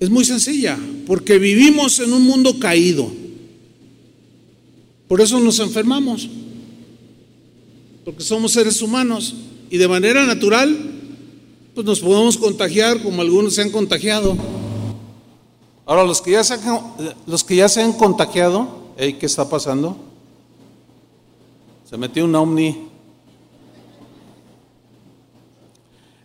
[0.00, 3.10] es muy sencilla, porque vivimos en un mundo caído.
[5.08, 6.28] Por eso nos enfermamos,
[8.04, 9.34] porque somos seres humanos.
[9.70, 10.76] Y de manera natural,
[11.74, 14.36] pues nos podemos contagiar como algunos se han contagiado.
[15.84, 16.60] Ahora, los que ya se han,
[17.26, 19.96] los que ya se han contagiado, ¿qué está pasando?
[21.88, 22.87] Se metió un ovni.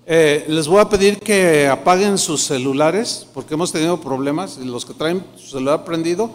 [0.06, 4.58] Eh, les voy a pedir que apaguen sus celulares porque hemos tenido problemas.
[4.58, 6.30] Los que traen su celular prendido,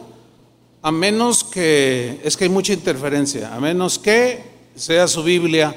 [0.80, 4.42] a menos que, es que hay mucha interferencia, a menos que
[4.74, 5.74] sea su Biblia,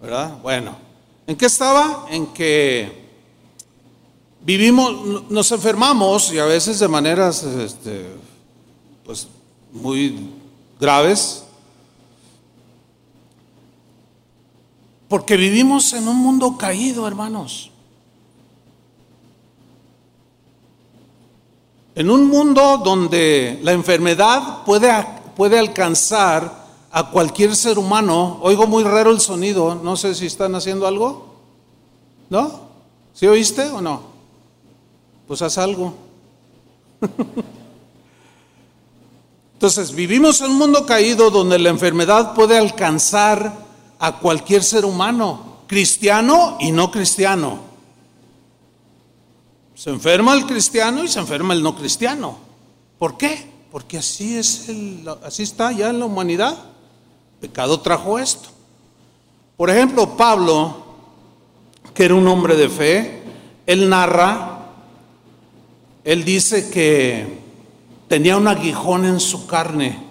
[0.00, 0.38] ¿verdad?
[0.42, 0.76] Bueno,
[1.26, 2.06] ¿en qué estaba?
[2.10, 3.00] En que
[4.40, 8.06] vivimos, nos enfermamos y a veces de maneras, este,
[9.04, 9.28] pues,
[9.72, 10.30] muy
[10.80, 11.44] graves,
[15.10, 17.72] porque vivimos en un mundo caído, hermanos.
[21.96, 24.88] En un mundo donde la enfermedad puede,
[25.34, 30.54] puede alcanzar a cualquier ser humano, oigo muy raro el sonido, no sé si están
[30.54, 31.34] haciendo algo,
[32.28, 32.60] ¿no?
[33.12, 34.02] ¿Sí oíste o no?
[35.26, 35.92] Pues haz algo.
[39.54, 43.69] Entonces, vivimos en un mundo caído donde la enfermedad puede alcanzar
[44.00, 47.60] a cualquier ser humano, cristiano y no cristiano.
[49.74, 52.38] Se enferma el cristiano y se enferma el no cristiano.
[52.98, 53.50] ¿Por qué?
[53.70, 56.56] Porque así es el, así está ya en la humanidad.
[57.40, 58.48] pecado trajo esto.
[59.56, 60.84] Por ejemplo, Pablo,
[61.94, 63.22] que era un hombre de fe,
[63.66, 64.70] él narra,
[66.04, 67.38] él dice que
[68.08, 70.02] tenía un aguijón en su carne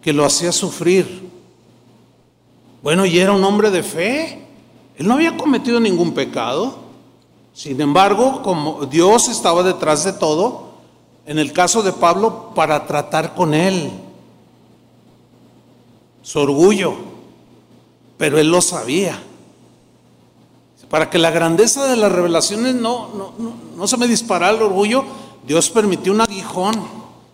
[0.00, 1.27] que lo hacía sufrir.
[2.82, 4.46] Bueno, y era un hombre de fe.
[4.96, 6.76] Él no había cometido ningún pecado.
[7.52, 10.68] Sin embargo, como Dios estaba detrás de todo,
[11.26, 13.90] en el caso de Pablo, para tratar con él,
[16.22, 16.94] su orgullo,
[18.16, 19.20] pero él lo sabía.
[20.88, 23.34] Para que la grandeza de las revelaciones no, no,
[23.76, 25.04] no, se me disparara el orgullo,
[25.46, 26.74] Dios permitió un aguijón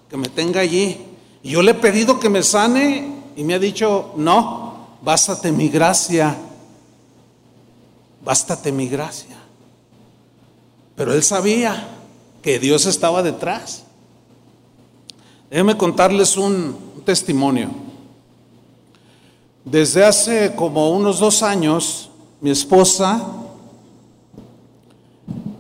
[0.09, 1.01] que me tenga allí.
[1.43, 4.64] Y yo le he pedido que me sane y me ha dicho, no,
[5.05, 6.35] bástate mi gracia,
[8.25, 9.37] bástate mi gracia.
[10.97, 11.89] Pero él sabía
[12.43, 13.85] que Dios estaba detrás.
[15.51, 17.69] Déjenme contarles un, testimonio.
[19.63, 22.09] Desde hace como unos dos años,
[22.41, 23.23] mi esposa,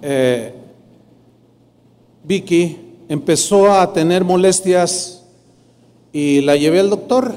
[0.01, 0.55] eh,
[2.23, 2.79] Vicky,
[3.11, 5.23] empezó a tener molestias
[6.15, 7.35] y la llevé al doctor.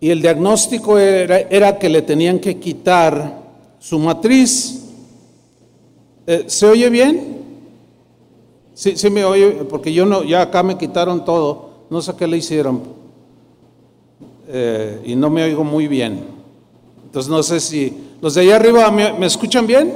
[0.00, 3.42] Y el diagnóstico era, era que le tenían que quitar
[3.80, 4.78] su matriz
[6.30, 7.38] eh, ¿Se oye bien?
[8.74, 12.26] Sí, sí me oye, porque yo no, ya acá me quitaron todo, no sé qué
[12.26, 12.82] le hicieron.
[14.46, 16.22] Eh, y no me oigo muy bien.
[17.02, 19.90] Entonces no sé si los de allá arriba me, escuchan bien.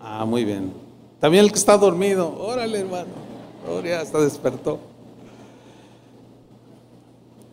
[0.00, 0.72] Ah, muy bien.
[1.18, 3.08] También el que está dormido, órale hermano,
[3.84, 4.78] ya hasta despertó.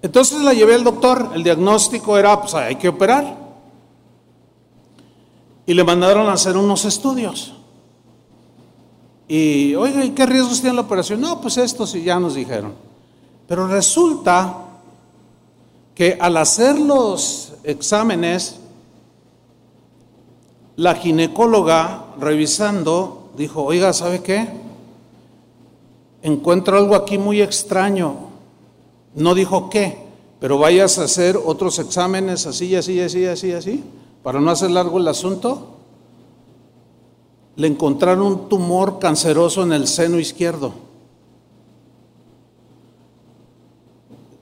[0.02, 3.38] Entonces la llevé al doctor, el diagnóstico era, pues hay que operar.
[5.66, 7.54] Y le mandaron a hacer unos estudios.
[9.28, 11.22] Y, oiga, ¿y qué riesgos tiene la operación?
[11.22, 12.74] No, pues estos sí ya nos dijeron.
[13.48, 14.58] Pero resulta
[15.96, 18.60] que al hacer los exámenes,
[20.76, 24.48] la ginecóloga revisando dijo, oiga, ¿sabe qué?
[26.24, 28.31] Encuentro algo aquí muy extraño.
[29.16, 29.98] No dijo qué,
[30.40, 33.84] pero vayas a hacer otros exámenes así, así, así, así, así,
[34.24, 35.78] para no hacer largo el asunto
[37.56, 40.74] le encontraron un tumor canceroso en el seno izquierdo.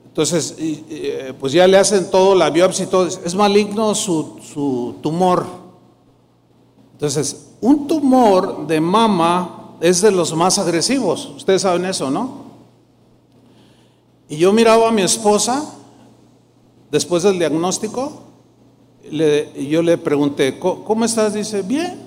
[0.06, 3.06] Entonces, eh, pues ya le hacen todo, la biopsia y todo.
[3.06, 5.46] Es maligno su, su tumor.
[6.92, 11.30] Entonces, un tumor de mama es de los más agresivos.
[11.36, 12.49] Ustedes saben eso, ¿no?
[14.30, 15.74] Y yo miraba a mi esposa
[16.90, 18.22] después del diagnóstico.
[19.02, 21.34] y yo le pregunté, ¿cómo estás?
[21.34, 21.98] Dice, bien.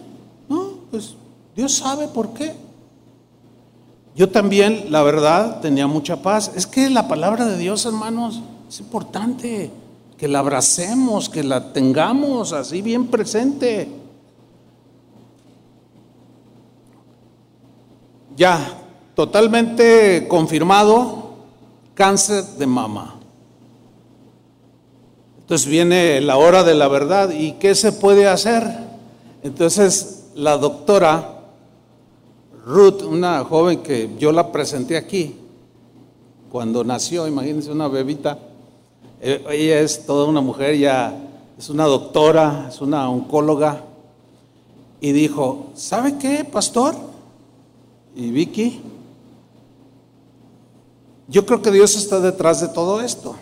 [0.89, 1.15] Pues
[1.53, 2.53] Dios sabe por qué.
[4.15, 6.51] Yo también, la verdad, tenía mucha paz.
[6.55, 9.69] Es que la palabra de Dios, hermanos, es importante
[10.17, 13.89] que la abracemos, que la tengamos así bien presente.
[18.37, 18.59] Ya,
[19.15, 21.22] totalmente confirmado,
[21.93, 23.15] cáncer de mama.
[25.39, 28.63] Entonces viene la hora de la verdad y ¿qué se puede hacer?
[29.43, 31.41] Entonces la doctora
[32.65, 35.35] Ruth, una joven que yo la presenté aquí,
[36.49, 38.39] cuando nació, imagínense una bebita,
[39.19, 41.13] eh, ella es toda una mujer ya
[41.57, 43.83] es una doctora, es una oncóloga,
[44.99, 46.95] y dijo, ¿sabe qué, pastor?
[48.15, 48.81] Y Vicky,
[51.27, 53.35] yo creo que Dios está detrás de todo esto,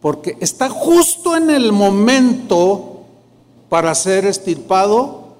[0.00, 3.04] porque está justo en el momento
[3.68, 5.36] para ser estirpado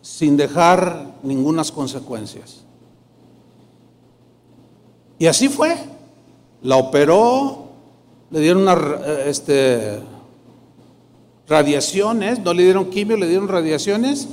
[0.00, 2.62] sin dejar ninguna consecuencias.
[5.18, 5.76] Y así fue.
[6.62, 7.68] La operó,
[8.30, 10.00] le dieron una, eh, este,
[11.48, 14.28] radiaciones, no le dieron quimio, le dieron radiaciones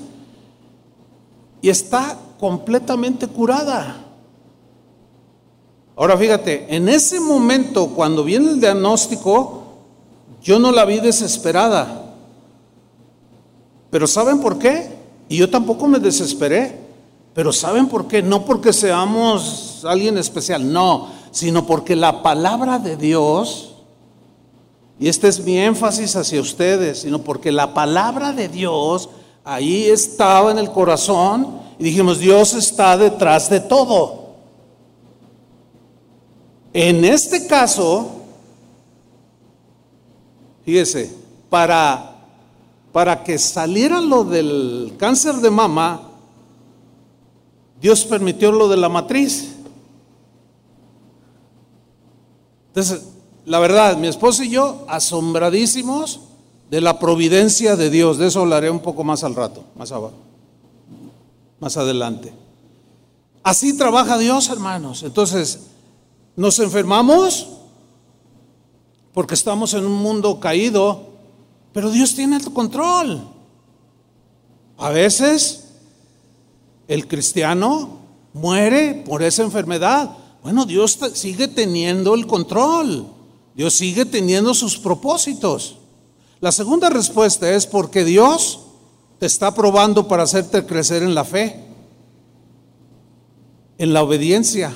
[1.61, 4.05] y está completamente curada.
[5.99, 9.63] Ahora fíjate, en ese momento cuando viene el diagnóstico,
[10.41, 12.15] yo no la vi desesperada.
[13.89, 14.93] Pero ¿saben por qué?
[15.27, 16.79] Y yo tampoco me desesperé.
[17.33, 18.23] Pero ¿saben por qué?
[18.23, 23.75] No porque seamos alguien especial, no, sino porque la palabra de Dios,
[25.01, 29.09] y este es mi énfasis hacia ustedes, sino porque la palabra de Dios
[29.43, 34.18] ahí estaba en el corazón y dijimos, Dios está detrás de todo.
[36.73, 38.11] En este caso,
[40.65, 41.15] fíjese,
[41.49, 42.15] para,
[42.91, 46.09] para que saliera lo del cáncer de mama,
[47.81, 49.55] Dios permitió lo de la matriz.
[52.67, 53.01] Entonces,
[53.45, 56.19] la verdad, mi esposo y yo, asombradísimos
[56.69, 58.17] de la providencia de Dios.
[58.17, 60.15] De eso hablaré un poco más al rato, más abajo,
[61.59, 62.31] más adelante.
[63.41, 65.01] Así trabaja Dios, hermanos.
[65.03, 65.59] Entonces,
[66.35, 67.47] nos enfermamos
[69.13, 71.09] porque estamos en un mundo caído,
[71.73, 73.27] pero Dios tiene el control.
[74.77, 75.65] A veces
[76.87, 77.99] el cristiano
[78.33, 80.09] muere por esa enfermedad.
[80.41, 83.07] Bueno, Dios sigue teniendo el control.
[83.55, 85.77] Dios sigue teniendo sus propósitos.
[86.39, 88.61] La segunda respuesta es porque Dios
[89.19, 91.65] te está probando para hacerte crecer en la fe,
[93.77, 94.73] en la obediencia.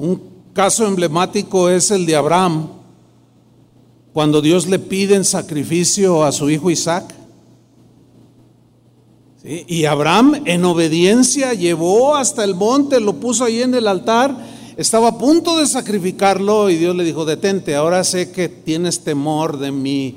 [0.00, 0.22] Un
[0.54, 2.68] caso emblemático es el de Abraham,
[4.14, 7.14] cuando Dios le pide en sacrificio a su hijo Isaac.
[9.44, 14.34] Y Abraham en obediencia llevó hasta el monte, lo puso ahí en el altar,
[14.78, 19.58] estaba a punto de sacrificarlo y Dios le dijo, detente, ahora sé que tienes temor
[19.58, 20.16] de mí.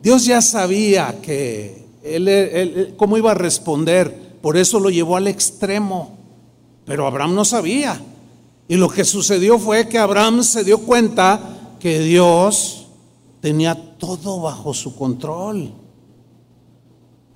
[0.00, 6.16] Dios ya sabía que él, cómo iba a responder, por eso lo llevó al extremo,
[6.84, 8.00] pero Abraham no sabía.
[8.68, 12.86] Y lo que sucedió fue que Abraham se dio cuenta que Dios
[13.40, 15.72] tenía todo bajo su control.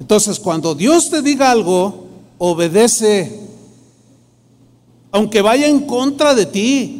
[0.00, 2.06] Entonces, cuando Dios te diga algo,
[2.38, 3.40] obedece,
[5.12, 6.96] aunque vaya en contra de ti.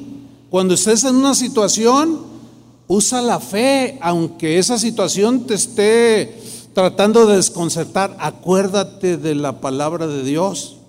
[0.50, 2.20] Cuando estés en una situación,
[2.88, 6.40] usa la fe, aunque esa situación te esté
[6.74, 10.79] tratando de desconcertar, acuérdate de la palabra de Dios.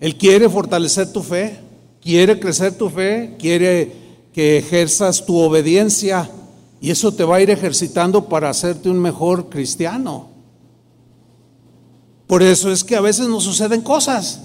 [0.00, 1.58] Él quiere fortalecer tu fe,
[2.00, 3.92] quiere crecer tu fe, quiere
[4.32, 6.30] que ejerzas tu obediencia.
[6.80, 10.28] Y eso te va a ir ejercitando para hacerte un mejor cristiano.
[12.28, 14.40] Por eso es que a veces nos suceden cosas.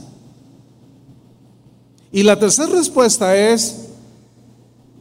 [2.11, 3.87] Y la tercera respuesta es,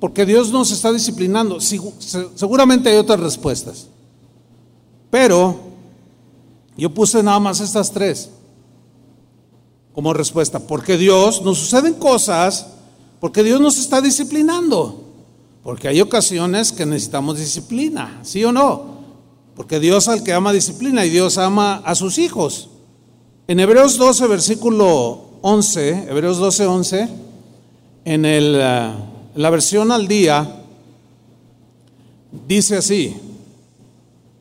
[0.00, 1.58] porque Dios nos está disciplinando.
[1.60, 3.86] Seguramente hay otras respuestas.
[5.10, 5.56] Pero
[6.76, 8.30] yo puse nada más estas tres
[9.94, 10.59] como respuesta.
[10.61, 12.66] Porque Dios nos suceden cosas,
[13.20, 15.02] porque Dios nos está disciplinando.
[15.62, 19.02] Porque hay ocasiones que necesitamos disciplina, ¿sí o no?
[19.55, 22.70] Porque Dios al que ama disciplina y Dios ama a sus hijos.
[23.46, 27.09] En Hebreos 12, versículo 11, Hebreos 12, 11,
[28.05, 28.92] en el, eh,
[29.35, 30.64] la versión al día,
[32.48, 33.16] dice así,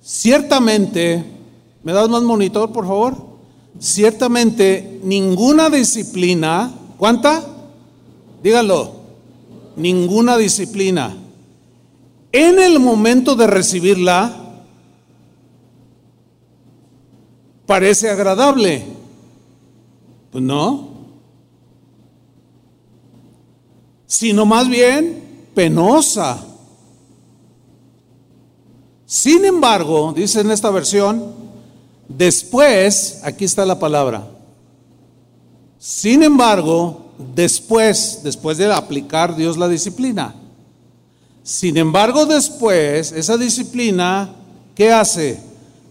[0.01, 1.23] ciertamente,
[1.83, 3.30] ¿me das más monitor, por favor?
[3.81, 7.43] Ciertamente ninguna disciplina, ¿cuánta?
[8.43, 8.93] Díganlo,
[9.75, 11.17] ninguna disciplina.
[12.31, 14.61] En el momento de recibirla,
[17.65, 18.85] parece agradable.
[20.31, 20.89] Pues no.
[24.05, 26.45] Sino más bien penosa.
[29.07, 31.41] Sin embargo, dice en esta versión,
[32.17, 34.27] después, aquí está la palabra,
[35.77, 40.35] sin embargo, después, después de aplicar Dios la disciplina.
[41.43, 44.35] Sin embargo, después, esa disciplina,
[44.75, 45.39] ¿qué hace?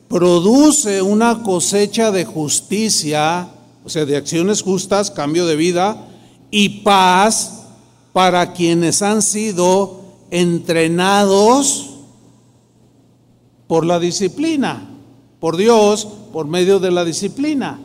[0.08, 3.48] Produce una cosecha de justicia,
[3.84, 6.06] o sea, de acciones justas, cambio de vida
[6.50, 7.64] y paz
[8.12, 10.00] para quienes han sido
[10.30, 11.90] entrenados
[13.66, 14.89] por la disciplina,
[15.40, 17.80] por Dios, por medio de la disciplina.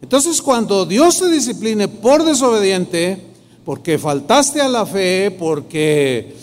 [0.00, 3.32] Entonces cuando Dios te discipline por desobediente,
[3.64, 6.34] porque faltaste a la fe, porque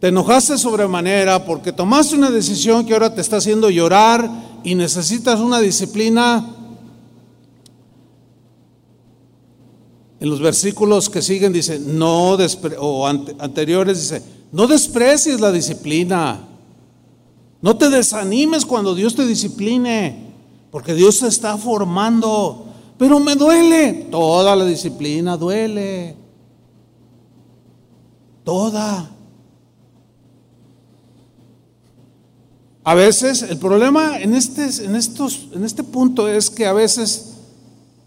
[0.00, 4.28] te enojaste sobremanera, porque tomaste una decisión que ahora te está haciendo llorar
[4.64, 6.54] y necesitas una disciplina,
[10.20, 12.36] en los versículos que siguen dice, no,
[12.80, 16.47] o anteriores dice, no desprecies la disciplina,
[17.60, 20.28] no te desanimes cuando Dios te discipline.
[20.70, 22.66] Porque Dios se está formando.
[22.98, 24.06] Pero me duele.
[24.10, 26.14] Toda la disciplina duele.
[28.44, 29.10] Toda.
[32.84, 37.34] A veces el problema en este, en, estos, en este punto es que a veces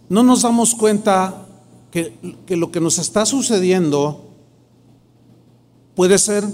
[0.09, 1.45] no nos damos cuenta
[1.91, 4.31] que lo que nos está sucediendo
[5.93, 6.47] puede ser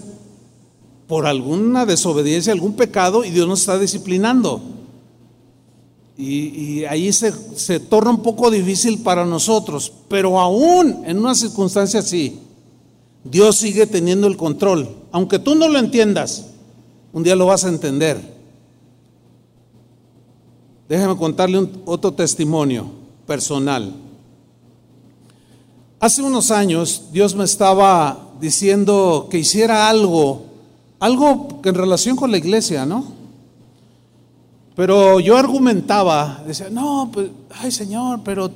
[1.08, 4.62] por alguna desobediencia, algún pecado y Dios nos está disciplinando.
[6.18, 12.00] Y, ahí se, se, torna un poco difícil para nosotros, pero aún en una circunstancia
[12.00, 12.40] así,
[13.24, 14.90] Dios sigue teniendo el control.
[15.12, 16.48] Aunque tú no lo entiendas,
[17.14, 18.38] un día lo vas a entender.
[20.90, 22.90] Déjame contarle otro testimonio
[23.26, 23.94] personal.
[26.00, 30.46] Hace unos años Dios me estaba diciendo que hiciera algo,
[31.00, 33.06] algo en relación con la iglesia, ¿no?
[34.76, 37.30] Pero yo argumentaba, decía, no, pues,
[37.60, 38.52] ay Señor, pero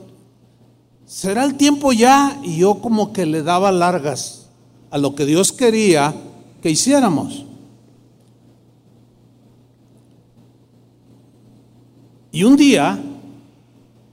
[1.06, 2.40] será el tiempo ya.
[2.44, 4.48] Y yo como que le daba largas
[4.92, 6.14] a lo que Dios quería
[6.62, 7.46] que hiciéramos.
[12.32, 13.00] Y un día,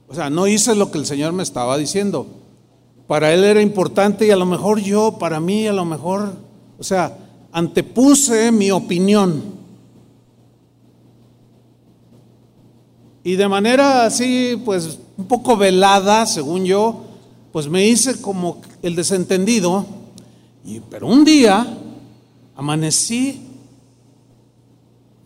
[0.09, 2.27] o sea, no hice lo que el Señor me estaba diciendo.
[3.07, 6.33] Para Él era importante y a lo mejor yo, para mí, a lo mejor,
[6.79, 7.17] o sea,
[7.53, 9.59] antepuse mi opinión.
[13.25, 17.05] Y de manera así, pues un poco velada, según yo,
[17.53, 19.85] pues me hice como el desentendido.
[20.65, 21.67] Y, pero un día
[22.57, 23.43] amanecí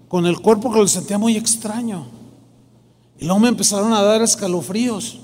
[0.08, 2.06] con el cuerpo que lo sentía muy extraño.
[3.18, 5.20] Y luego me empezaron a dar escalofríos.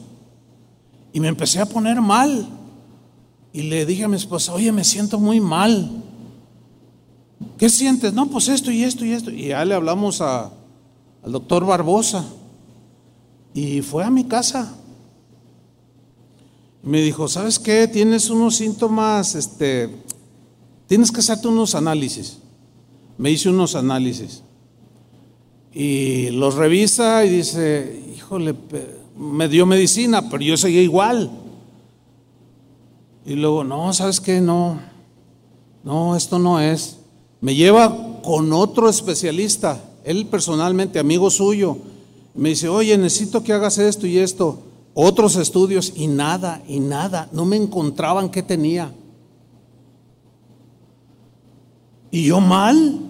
[1.12, 2.48] Y me empecé a poner mal.
[3.52, 6.04] Y le dije a mi esposa, oye, me siento muy mal.
[7.56, 8.12] ¿Qué sientes?
[8.12, 9.30] No, pues esto y esto y esto.
[9.30, 10.50] Y ya le hablamos al
[11.24, 12.24] doctor Barbosa.
[13.54, 14.74] Y fue a mi casa.
[16.82, 17.88] Me dijo, ¿sabes qué?
[17.88, 19.90] Tienes unos síntomas, este,
[20.86, 22.38] tienes que hacerte unos análisis.
[23.18, 24.42] Me hice unos análisis.
[25.72, 28.54] Y los revisa y dice, híjole,
[29.16, 31.30] me dio medicina, pero yo seguía igual.
[33.26, 34.40] Y luego, no, ¿sabes qué?
[34.40, 34.80] No,
[35.84, 36.97] no, esto no es.
[37.40, 41.78] Me lleva con otro especialista, él personalmente, amigo suyo
[42.38, 44.62] me dice, oye, necesito que hagas esto y esto.
[44.94, 47.28] Otros estudios y nada, y nada.
[47.32, 48.92] No me encontraban qué tenía.
[52.12, 53.00] Y yo mal.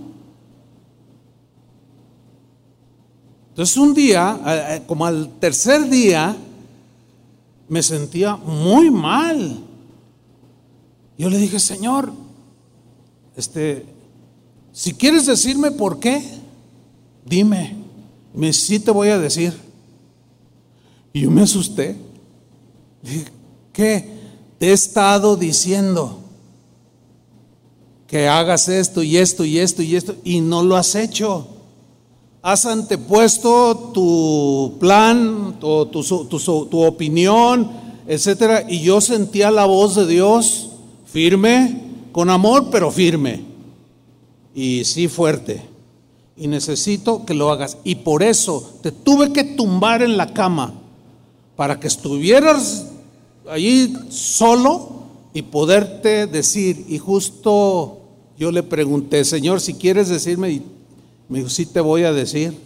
[3.51, 6.35] Entonces un día, como al tercer día,
[7.68, 9.59] me sentía muy mal.
[11.18, 12.11] Yo le dije, Señor,
[13.37, 13.85] este,
[14.79, 16.22] si quieres decirme por qué,
[17.26, 17.74] dime.
[18.33, 19.53] Me sí te voy a decir.
[21.12, 21.97] Y yo me asusté.
[23.03, 23.24] Dije,
[23.72, 24.09] ¿qué?
[24.57, 26.20] Te he estado diciendo
[28.07, 31.49] que hagas esto y esto y esto y esto y no lo has hecho.
[32.41, 37.68] Has antepuesto tu plan, tu, tu opinión,
[38.07, 40.70] etcétera, y yo sentía la voz de Dios
[41.05, 43.58] firme, con amor, pero firme.
[44.55, 45.63] Y sí fuerte
[46.39, 47.79] y necesito que lo hagas.
[47.85, 50.73] Y por eso te tuve que tumbar en la cama
[51.57, 52.87] para que estuvieras
[53.51, 55.03] allí solo
[55.35, 56.85] y poderte decir.
[56.89, 58.01] Y justo
[58.39, 60.63] yo le pregunté, Señor, si quieres decirme,
[61.29, 62.57] me dijo, sí te voy a decir.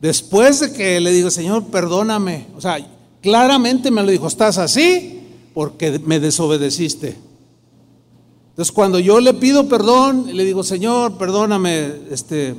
[0.00, 2.76] Después de que le digo, Señor, perdóname, o sea,
[3.22, 5.20] claramente me lo dijo, estás así
[5.54, 7.16] porque me desobedeciste.
[8.54, 12.54] Entonces cuando yo le pido perdón, le digo, Señor, perdóname, este,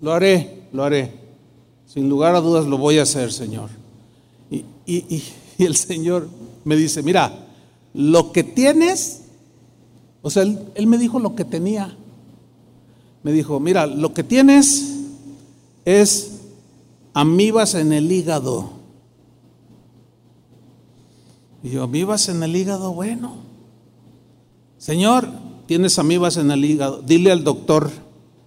[0.00, 1.12] lo haré, lo haré.
[1.86, 3.70] Sin lugar a dudas lo voy a hacer, Señor.
[4.84, 5.22] Y,
[5.58, 6.28] el Señor
[6.64, 7.46] me dice, mira,
[7.94, 9.20] lo que tienes,
[10.22, 11.96] o sea, él, él me dijo lo que tenía.
[13.22, 14.96] Me dijo, mira, lo que tienes
[15.84, 16.40] es
[17.14, 18.70] amibas en el hígado.
[21.62, 23.51] Y yo, amibas en el hígado, bueno,
[24.82, 25.28] Señor,
[25.66, 27.88] tienes amibas en el hígado, dile al doctor.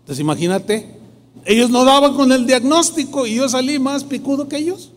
[0.01, 0.99] Entonces imagínate,
[1.45, 4.91] ellos no daban con el diagnóstico y yo salí más picudo que ellos.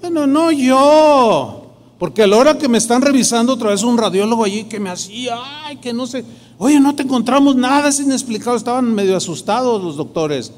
[0.00, 1.70] Bueno, no yo.
[2.00, 4.90] Porque a la hora que me están revisando otra vez un radiólogo allí que me
[4.90, 5.36] hacía,
[5.66, 6.24] ay, que no sé,
[6.58, 10.50] oye, no te encontramos nada, es inexplicado, estaban medio asustados los doctores.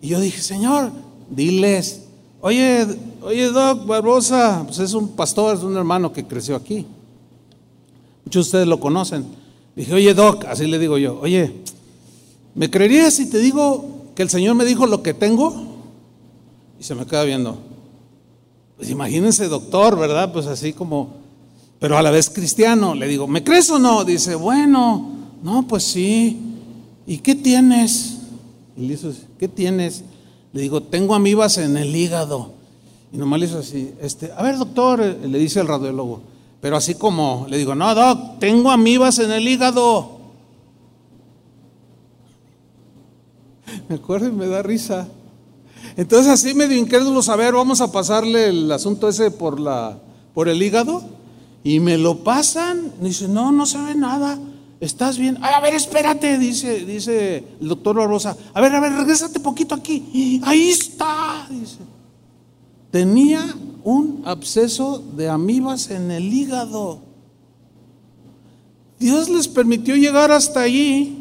[0.00, 0.92] Y yo dije, Señor,
[1.28, 2.04] diles,
[2.40, 2.86] oye,
[3.20, 6.86] oye, Doc Barbosa, pues es un pastor, es un hermano que creció aquí.
[8.24, 9.24] Muchos de ustedes lo conocen.
[9.76, 11.52] Dije, oye, Doc, así le digo yo, oye,
[12.54, 15.54] ¿me creerías si te digo que el Señor me dijo lo que tengo?
[16.78, 17.58] Y se me queda viendo.
[18.76, 20.32] Pues imagínense, doctor, ¿verdad?
[20.32, 21.14] Pues así como,
[21.78, 22.94] pero a la vez cristiano.
[22.94, 24.04] Le digo, ¿me crees o no?
[24.04, 25.10] Dice, bueno,
[25.42, 26.40] no, pues sí.
[27.06, 28.18] ¿Y qué tienes?
[28.76, 30.04] Y le dice, ¿qué tienes?
[30.52, 32.52] Le digo, tengo amibas en el hígado.
[33.12, 36.22] Y nomás le hizo así, este, a ver, doctor, le dice el radiólogo,
[36.64, 40.18] pero así como, le digo, no, doc, tengo amibas en el hígado.
[43.90, 45.06] Me acuerdo y me da risa.
[45.94, 49.98] Entonces así medio incrédulo, a ver, vamos a pasarle el asunto ese por, la,
[50.32, 51.04] por el hígado.
[51.62, 52.92] Y me lo pasan.
[52.98, 54.38] dice, no, no se ve nada.
[54.80, 55.36] ¿Estás bien?
[55.44, 58.38] a ver, espérate, dice, dice el doctor Barbosa.
[58.54, 60.40] A ver, a ver, regrésate poquito aquí.
[60.42, 61.93] Ahí está, dice.
[62.94, 67.00] Tenía un absceso de amibas en el hígado.
[69.00, 71.18] Dios les permitió llegar hasta allí.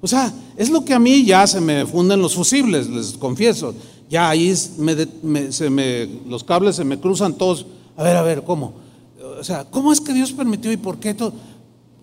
[0.00, 3.74] O sea, es lo que a mí ya se me funden los fusibles, les confieso.
[4.08, 7.66] Ya ahí se me, los cables se me cruzan todos.
[7.94, 8.72] A ver, a ver, ¿cómo?
[9.38, 11.34] O sea, ¿cómo es que Dios permitió y por qué todo?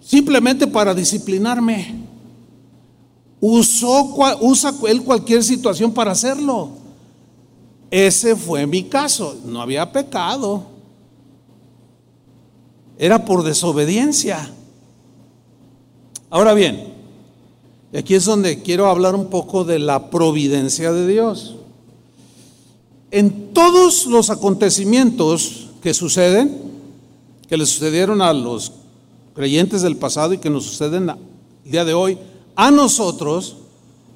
[0.03, 1.95] Simplemente para disciplinarme.
[3.41, 6.82] Usó, usa él cualquier situación para hacerlo.
[7.93, 9.37] Ese fue mi caso.
[9.45, 10.63] No había pecado.
[12.97, 14.49] Era por desobediencia.
[16.31, 16.91] Ahora bien,
[17.95, 21.53] aquí es donde quiero hablar un poco de la providencia de Dios.
[23.11, 26.63] En todos los acontecimientos que suceden,
[27.47, 28.71] que le sucedieron a los
[29.35, 32.17] creyentes del pasado y que nos suceden el día de hoy,
[32.55, 33.57] a nosotros,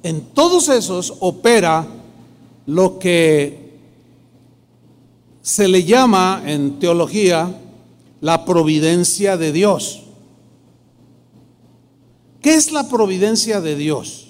[0.02, 1.86] en todos esos opera
[2.66, 3.67] lo que
[5.48, 7.58] se le llama en teología
[8.20, 10.02] la providencia de Dios.
[12.42, 14.28] ¿Qué es la providencia de Dios?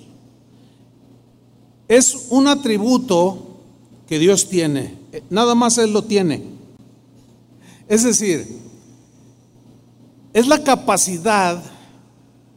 [1.88, 3.36] Es un atributo
[4.06, 4.94] que Dios tiene,
[5.28, 6.44] nada más Él lo tiene.
[7.88, 8.60] Es decir,
[10.32, 11.60] es la capacidad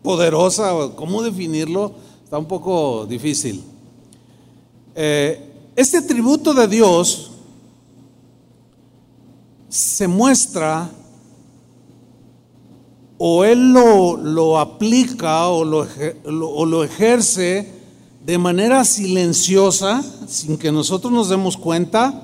[0.03, 1.95] poderosa, ¿cómo definirlo?
[2.24, 3.64] Está un poco difícil.
[4.93, 7.30] Eh, este atributo de Dios
[9.72, 10.91] se muestra
[13.17, 15.88] o él lo, aplica o lo,
[16.26, 17.72] o lo ejerce
[18.26, 22.22] de manera silenciosa, sin que nosotros nos demos cuenta,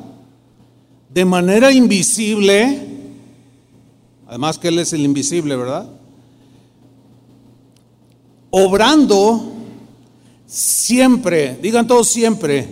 [1.10, 2.86] de manera invisible,
[4.28, 5.90] además que Él es el invisible, ¿verdad?
[8.50, 9.54] Obrando
[10.46, 12.68] siempre, digan todos siempre,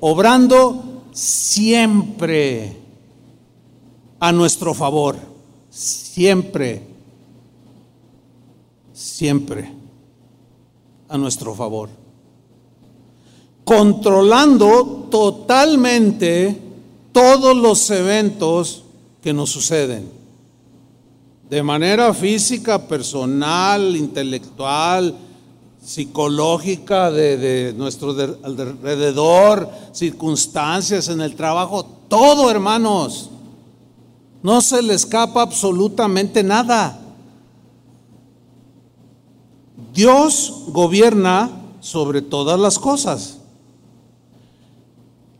[0.00, 2.87] obrando siempre
[4.20, 5.16] a nuestro favor,
[5.70, 6.98] siempre
[8.98, 9.72] siempre
[11.08, 11.88] a nuestro favor.
[13.64, 16.60] Controlando totalmente
[17.12, 18.82] todos los eventos
[19.22, 20.10] que nos suceden.
[21.48, 25.14] De manera física, personal, intelectual,
[25.82, 28.10] psicológica, de, nuestro
[28.42, 33.30] alrededor, circunstancias en el trabajo, todo hermanos.
[34.42, 37.00] No se le escapa absolutamente nada.
[39.92, 43.38] Dios gobierna sobre todas las cosas.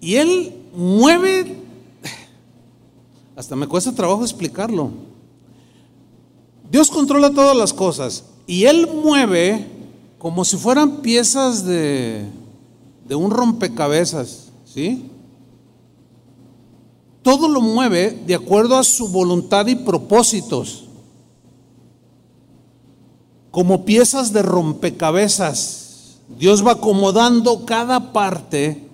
[0.00, 1.60] Y Él mueve,
[3.36, 4.90] hasta me cuesta trabajo explicarlo.
[6.70, 9.66] Dios controla todas las cosas y Él mueve
[10.18, 12.26] como si fueran piezas de,
[13.06, 15.07] de un rompecabezas, ¿sí?
[17.28, 20.84] Todo lo mueve de acuerdo a su voluntad y propósitos
[23.50, 26.20] como piezas de rompecabezas.
[26.38, 28.88] Dios va acomodando cada parte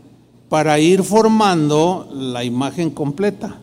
[0.48, 3.60] para ir formando la imagen completa.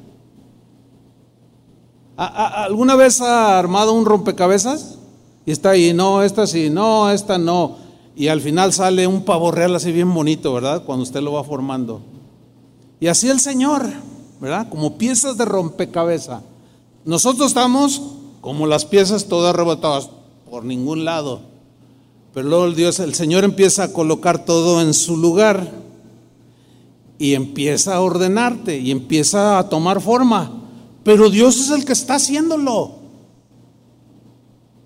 [2.15, 4.99] ¿Alguna vez ha armado un rompecabezas?
[5.45, 7.75] Y está ahí, no, esta sí, no, esta no.
[8.15, 10.85] Y al final sale un pavo real así bien bonito, ¿verdad?
[10.85, 11.99] Cuando usted lo va formando.
[13.01, 13.85] Y así el Señor,
[14.41, 14.67] ¿verdad?
[14.69, 16.41] Como piezas de rompecabezas.
[17.05, 18.01] Nosotros estamos
[18.41, 20.09] como las piezas todas rebotadas
[20.49, 21.41] por ningún lado.
[22.33, 25.71] Pero luego el Dios, el Señor empieza a colocar todo en su lugar
[27.19, 30.51] y empieza a ordenarte y empieza a tomar forma.
[31.03, 32.95] Pero Dios es el que está haciéndolo.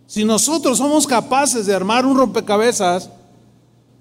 [0.06, 3.10] Si nosotros somos capaces de armar un rompecabezas,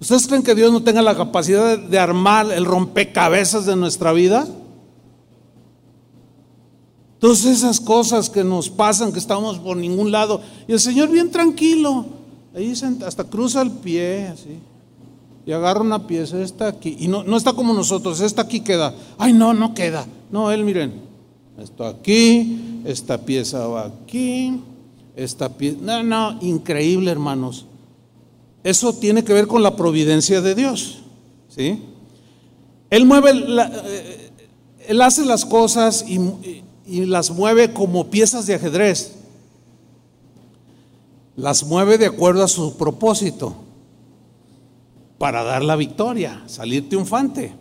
[0.01, 4.47] ¿ustedes creen que Dios no tenga la capacidad de, armar el rompecabezas de nuestra vida?
[7.19, 11.31] Todas esas cosas que nos pasan, que estamos por ningún lado, y el Señor bien
[11.31, 12.05] tranquilo,
[12.53, 12.73] ahí
[13.05, 14.59] hasta cruza el pie, así,
[15.45, 18.93] y agarra una pieza, está aquí, y no, no está como nosotros, esta aquí queda,
[19.17, 20.93] ay no, no queda, no, Él miren,
[21.57, 24.59] esto aquí, esta pieza va aquí,
[25.15, 27.65] esta pieza, no, no, increíble hermanos,
[28.63, 30.99] eso tiene que ver con la providencia de Dios,
[31.47, 31.81] ¿sí?
[32.89, 34.31] Él mueve, eh,
[34.87, 39.15] Él hace las cosas y y las mueve como piezas de ajedrez.
[41.35, 43.55] Las mueve de acuerdo a su propósito
[45.17, 47.53] para dar la victoria, salir triunfante.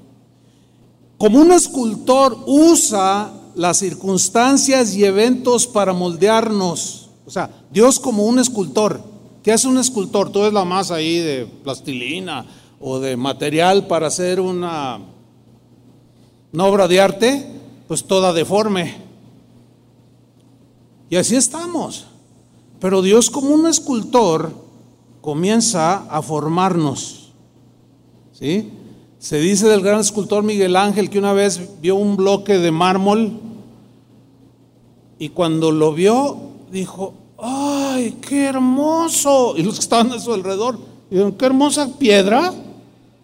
[1.19, 7.09] Como un escultor usa las circunstancias y eventos para moldearnos.
[7.27, 9.01] O sea, Dios como un escultor.
[9.43, 10.31] ¿Qué hace un escultor?
[10.31, 12.45] Tú es la masa ahí de plastilina
[12.81, 15.01] o de material para hacer una
[16.59, 17.47] obra de arte,
[17.89, 19.14] pues toda deforme.
[21.11, 22.07] Y así estamos.
[22.81, 24.53] Pero Dios como un escultor
[25.21, 27.33] comienza a formarnos.
[28.33, 28.71] ¿Sí?
[29.19, 33.41] Se dice del gran escultor Miguel Ángel que una vez vio un bloque de mármol
[35.19, 36.37] y cuando lo vio
[36.71, 39.55] dijo, ¡ay, qué hermoso!
[39.57, 40.79] Y los que estaban a su alrededor
[41.09, 42.53] dijeron, ¡qué hermosa piedra!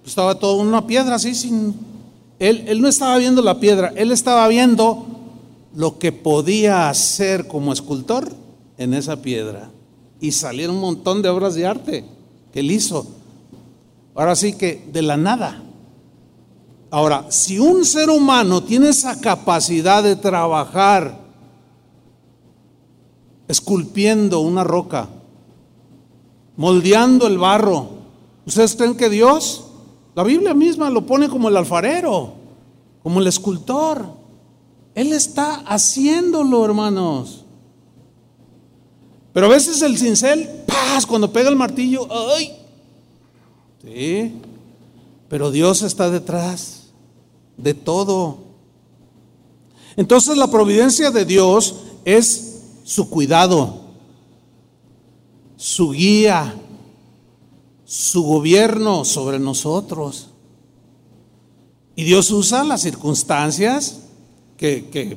[0.06, 1.74] Estaba todo una piedra así sin...
[2.38, 5.04] Él, él no estaba viendo la piedra, él estaba viendo
[5.74, 8.32] lo que podía hacer como escultor
[8.76, 9.70] en esa piedra.
[10.20, 12.04] Y salieron un montón de obras de arte
[12.52, 13.06] que él hizo.
[14.14, 15.62] Ahora sí que de la nada.
[16.90, 21.20] Ahora, si un ser humano tiene esa capacidad de trabajar
[23.46, 25.08] esculpiendo una roca,
[26.56, 27.88] moldeando el barro,
[28.44, 29.64] ¿ustedes creen que Dios,
[30.16, 32.32] la Biblia misma lo pone como el alfarero,
[33.04, 34.19] como el escultor?
[34.94, 37.44] Él está haciéndolo, hermanos.
[39.32, 41.06] Pero a veces el cincel, ¡paz!
[41.06, 42.52] Cuando pega el martillo, ¡ay!
[43.82, 44.34] Sí.
[45.28, 46.88] Pero Dios está detrás
[47.56, 48.38] de todo.
[49.96, 53.82] Entonces la providencia de Dios es su cuidado,
[55.56, 56.56] su guía,
[57.84, 60.28] su gobierno sobre nosotros.
[61.94, 64.00] Y Dios usa las circunstancias
[64.60, 65.16] que,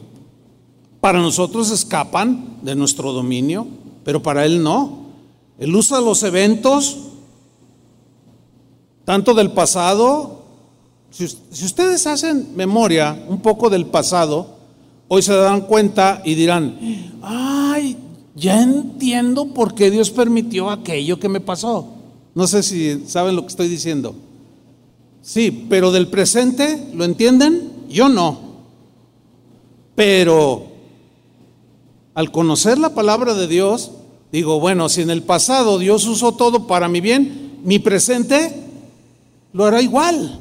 [1.01, 3.67] para nosotros escapan de nuestro dominio,
[4.05, 5.03] pero para Él no.
[5.59, 6.97] Él usa los eventos,
[9.03, 10.43] tanto del pasado,
[11.11, 14.47] si, si, ustedes hacen memoria un poco del pasado,
[15.09, 16.77] hoy se dan cuenta y dirán,
[17.21, 17.97] ay,
[18.33, 21.87] ya entiendo por qué Dios permitió aquello que me pasó.
[22.33, 24.15] No sé si saben lo que estoy diciendo.
[25.21, 27.71] Sí, pero del presente, ¿lo entienden?
[27.89, 28.52] Yo no.
[29.95, 30.67] Pero
[32.13, 33.91] al conocer la palabra de Dios,
[34.31, 38.63] digo, bueno, si en el pasado Dios usó todo para mi bien, mi presente
[39.53, 40.39] lo hará igual.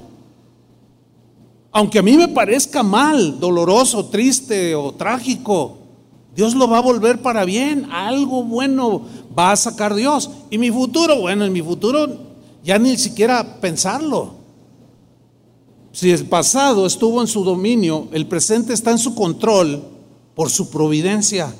[1.70, 5.78] Aunque a mí me parezca mal, doloroso, triste o trágico,
[6.34, 7.88] Dios lo va a volver para bien.
[7.90, 9.02] Algo bueno
[9.36, 10.30] va a sacar Dios.
[10.50, 12.08] Y mi futuro, bueno, en mi futuro
[12.62, 14.41] ya ni siquiera pensarlo.
[15.92, 19.84] Si el pasado estuvo en su dominio, el presente está en su control
[20.34, 21.54] por su providencia.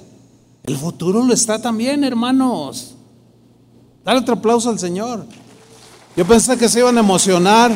[0.64, 2.94] El futuro lo está también, hermanos.
[4.04, 5.26] Dale otro aplauso al Señor.
[6.16, 7.72] Yo pensé que se iban a emocionar.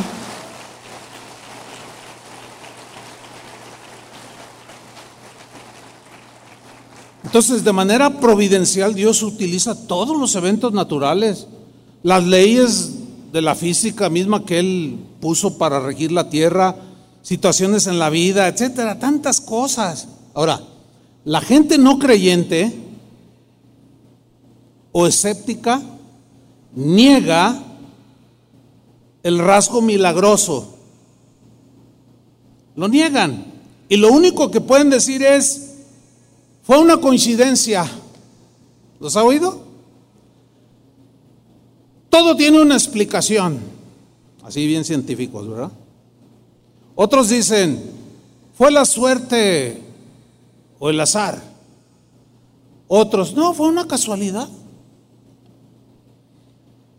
[7.22, 11.46] Entonces, de manera providencial, Dios utiliza todos los eventos naturales,
[12.02, 12.95] las leyes
[13.32, 16.76] de la física misma que Él puso para regir la tierra,
[17.22, 20.08] situaciones en la vida, etcétera, tantas cosas.
[20.34, 20.60] Ahora,
[21.24, 22.72] la gente no creyente
[24.92, 25.82] o escéptica
[26.74, 27.62] niega
[29.22, 30.76] el rasgo milagroso.
[32.76, 33.44] Lo niegan.
[33.88, 35.74] Y lo único que pueden decir es,
[36.62, 37.90] fue una coincidencia.
[39.00, 39.65] ¿Los ha oído?
[42.10, 43.58] Todo tiene una explicación,
[44.42, 45.72] así bien científicos, ¿verdad?
[46.94, 47.82] Otros dicen,
[48.54, 49.82] fue la suerte
[50.78, 51.42] o el azar.
[52.88, 54.48] Otros, no, fue una casualidad.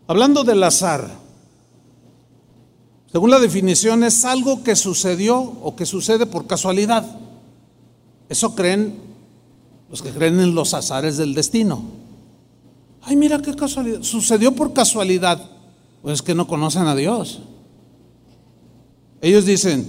[0.06, 1.10] Hablando del azar,
[3.10, 7.04] según la definición es algo que sucedió o que sucede por casualidad.
[8.28, 8.94] Eso creen
[9.90, 11.82] los que creen en los azares del destino.
[13.08, 14.02] Ay, mira qué casualidad.
[14.02, 15.40] Sucedió por casualidad.
[16.02, 17.40] Pues es que no conocen a Dios.
[19.22, 19.86] Ellos dicen,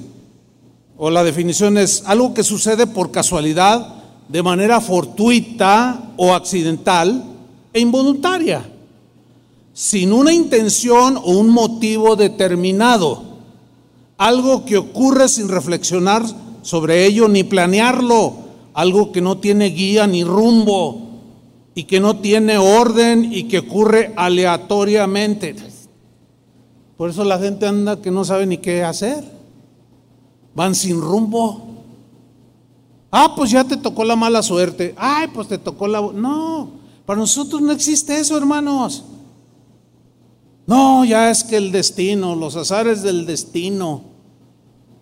[0.97, 3.95] o la definición es algo que sucede por casualidad,
[4.30, 7.26] de manera fortuita o accidental
[7.74, 8.65] e involuntaria,
[9.74, 13.24] sin una intención o un motivo determinado.
[14.17, 16.24] Algo que ocurre sin reflexionar
[16.61, 18.34] sobre ello ni planearlo,
[18.74, 21.09] algo que no tiene guía ni rumbo
[21.80, 25.55] y que no tiene orden y que ocurre aleatoriamente.
[26.97, 29.23] Por eso la gente anda que no sabe ni qué hacer.
[30.53, 31.86] Van sin rumbo.
[33.09, 34.93] Ah, pues ya te tocó la mala suerte.
[34.97, 36.01] Ay, pues te tocó la...
[36.01, 36.71] No,
[37.05, 39.05] para nosotros no existe eso, hermanos.
[40.67, 44.01] No, ya es que el destino, los azares del destino,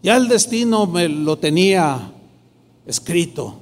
[0.03, 2.11] ya el destino me lo tenía
[2.85, 3.55] escrito.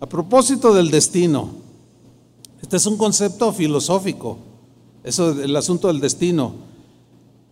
[0.00, 1.59] A propósito del destino,
[2.62, 4.38] este es un concepto filosófico,
[5.02, 6.54] eso el asunto del destino.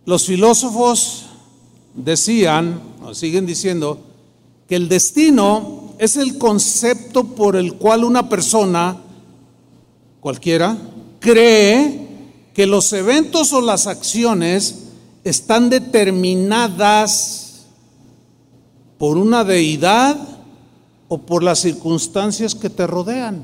[0.05, 1.25] Los filósofos
[1.93, 3.99] decían, o siguen diciendo,
[4.67, 8.97] que el destino es el concepto por el cual una persona,
[10.19, 10.77] cualquiera,
[11.19, 12.07] cree
[12.53, 14.89] que los eventos o las acciones
[15.23, 17.65] están determinadas
[18.97, 20.17] por una deidad
[21.07, 23.43] o por las circunstancias que te rodean.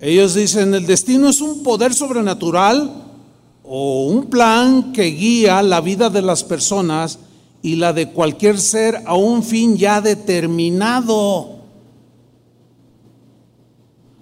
[0.00, 3.04] Ellos dicen, el destino es un poder sobrenatural
[3.64, 7.18] o un plan que guía la vida de las personas
[7.62, 11.58] y la de cualquier ser a un fin ya determinado.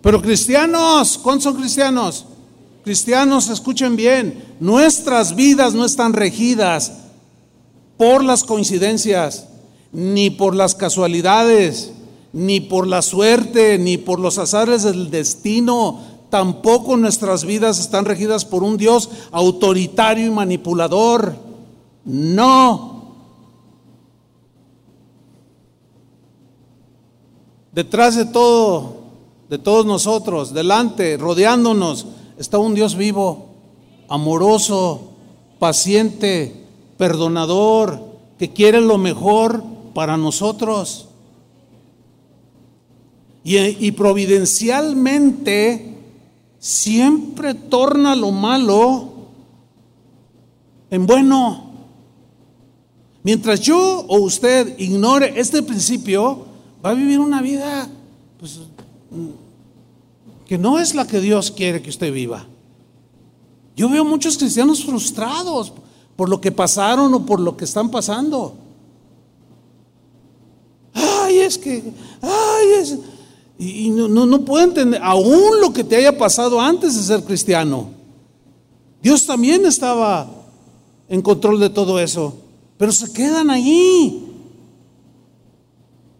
[0.00, 2.24] Pero cristianos, ¿cuántos son cristianos?
[2.82, 6.92] Cristianos, escuchen bien, nuestras vidas no están regidas
[7.96, 9.48] por las coincidencias,
[9.92, 11.92] ni por las casualidades,
[12.36, 16.00] ni por la suerte, ni por los azares del destino.
[16.28, 21.34] Tampoco nuestras vidas están regidas por un Dios autoritario y manipulador.
[22.04, 23.14] No.
[27.72, 28.96] Detrás de todo,
[29.48, 32.04] de todos nosotros, delante, rodeándonos,
[32.36, 33.46] está un Dios vivo,
[34.10, 35.12] amoroso,
[35.58, 36.66] paciente,
[36.98, 37.98] perdonador,
[38.38, 39.64] que quiere lo mejor
[39.94, 41.08] para nosotros.
[43.48, 45.94] Y, providencialmente
[46.58, 49.12] siempre torna lo malo
[50.90, 51.70] en bueno.
[53.22, 56.44] Mientras yo o usted ignore este principio,
[56.84, 57.88] va a vivir una vida
[58.40, 58.58] pues,
[60.44, 62.48] que no es la que Dios quiere que usted viva.
[63.76, 65.72] Yo veo muchos cristianos frustrados
[66.16, 68.56] por lo que pasaron o por lo que están pasando.
[70.94, 71.92] Ay, es que,
[72.22, 72.98] ay, es,
[73.58, 77.88] y, no, no, no entender, aún lo que te haya pasado antes de ser cristiano.
[79.02, 80.28] Dios también estaba
[81.08, 82.36] en control de todo eso,
[82.76, 84.24] pero se quedan allí.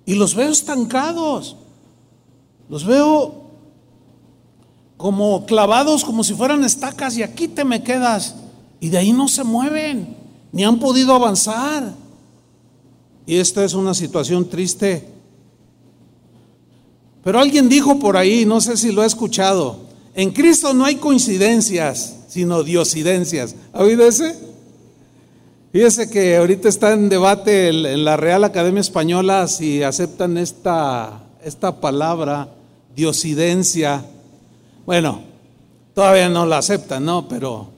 [0.06, 1.56] Y los veo estancados.
[2.70, 3.42] Los veo
[4.96, 8.36] como clavados, como si fueran estacas, y aquí te me quedas.
[8.80, 10.16] Y de ahí no se mueven,
[10.52, 11.92] ni han podido avanzar.
[13.26, 15.15] Y esta es una situación triste
[17.26, 19.78] pero alguien dijo por ahí, no sé si lo ha escuchado,
[20.14, 23.56] en Cristo no hay coincidencias, sino diosidencias.
[23.72, 24.38] ¿Ha oído ese?
[25.72, 31.80] Fíjese que ahorita está en debate en la Real Academia Española si aceptan esta, esta
[31.80, 32.48] palabra,
[32.94, 34.04] diosidencia.
[34.86, 35.22] Bueno,
[35.94, 37.26] todavía no la aceptan, ¿no?
[37.26, 37.70] Pero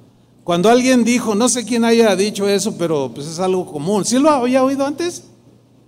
[0.45, 4.05] cuando alguien dijo, no sé quién haya dicho eso, pero pues es algo común.
[4.05, 5.23] ¿Sí lo había oído antes?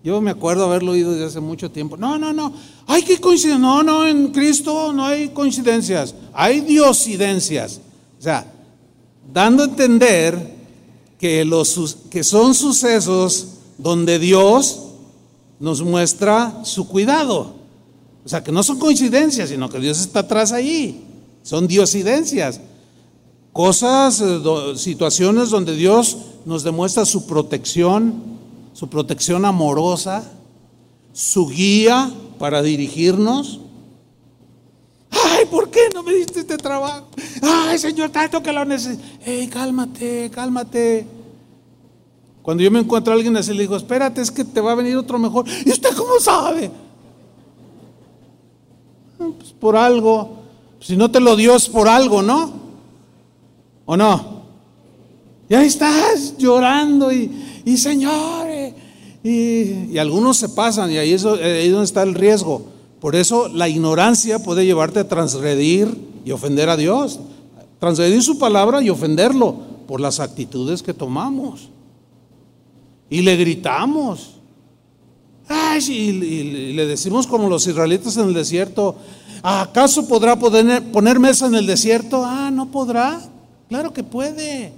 [0.02, 1.96] Yo me acuerdo haberlo oído desde hace mucho tiempo.
[1.96, 2.54] No, no, no.
[2.86, 3.58] Hay que coincidir.
[3.58, 6.14] No, no, en Cristo no hay coincidencias.
[6.32, 7.80] Hay diosidencias.
[8.18, 8.50] O sea,
[9.32, 10.56] dando a entender
[11.18, 14.80] que, los, que son sucesos donde Dios
[15.58, 17.54] nos muestra su cuidado.
[18.24, 21.04] O sea, que no son coincidencias, sino que Dios está atrás ahí.
[21.42, 22.60] Son diosidencias.
[23.52, 24.40] Cosas, eh,
[24.76, 28.39] situaciones donde Dios nos demuestra su protección,
[28.72, 30.24] su protección amorosa,
[31.12, 33.60] su guía para dirigirnos.
[35.10, 37.08] Ay, ¿por qué no me diste este trabajo?
[37.42, 39.02] Ay, Señor, tanto que lo necesito.
[39.20, 41.06] Hey, cálmate, cálmate.
[42.42, 44.76] Cuando yo me encuentro a alguien así, le digo, espérate, es que te va a
[44.76, 45.46] venir otro mejor.
[45.64, 46.70] ¿Y usted cómo sabe?
[49.18, 50.38] Pues por algo.
[50.80, 52.52] Si no te lo dio es por algo, ¿no?
[53.84, 54.40] ¿O no?
[55.48, 58.49] Y ahí estás llorando y, y Señor,
[59.22, 62.64] y, algunos se pasan y ahí es, ahí es donde está el riesgo.
[63.00, 65.88] Por eso la ignorancia puede llevarte a transgredir
[66.24, 67.20] y ofender a Dios.
[67.78, 69.56] Transgredir su palabra y ofenderlo
[69.86, 71.68] por las actitudes que tomamos.
[73.08, 74.36] Y le gritamos.
[75.48, 78.96] Ay, y, le decimos como los israelitas en el desierto,
[79.42, 82.22] ¿acaso podrá poner mesa en el desierto?
[82.24, 83.20] Ah, no podrá.
[83.68, 84.72] Claro que puede.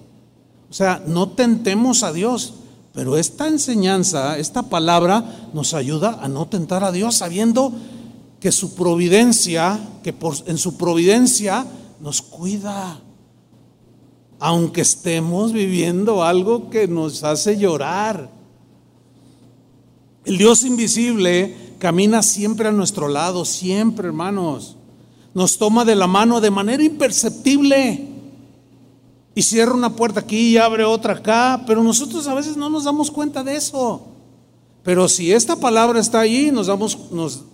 [0.71, 2.55] O sea, no tentemos a Dios.
[2.93, 7.73] Pero esta enseñanza, esta palabra nos ayuda a no tentar a Dios sabiendo
[8.39, 11.67] que su providencia, que por, en su providencia
[12.01, 13.01] nos cuida.
[14.39, 18.31] Aunque estemos viviendo algo que nos hace llorar.
[20.25, 24.77] El Dios invisible camina siempre a nuestro lado, siempre hermanos.
[25.33, 28.12] Nos toma de la mano de manera imperceptible.
[29.35, 32.85] Y cierra una puerta aquí y abre otra acá, pero nosotros a veces no nos
[32.85, 34.09] damos cuenta de eso.
[34.83, 37.45] Pero si esta palabra está ahí, nos damos, nos,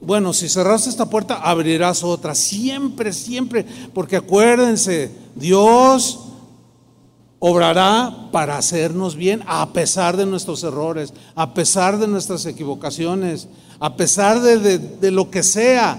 [0.00, 2.34] bueno, si cerras esta puerta, abrirás otra.
[2.34, 3.66] Siempre, siempre.
[3.94, 6.20] Porque acuérdense, Dios
[7.38, 13.48] obrará para hacernos bien a pesar de nuestros errores, a pesar de nuestras equivocaciones,
[13.80, 15.98] a pesar de, de, de lo que sea.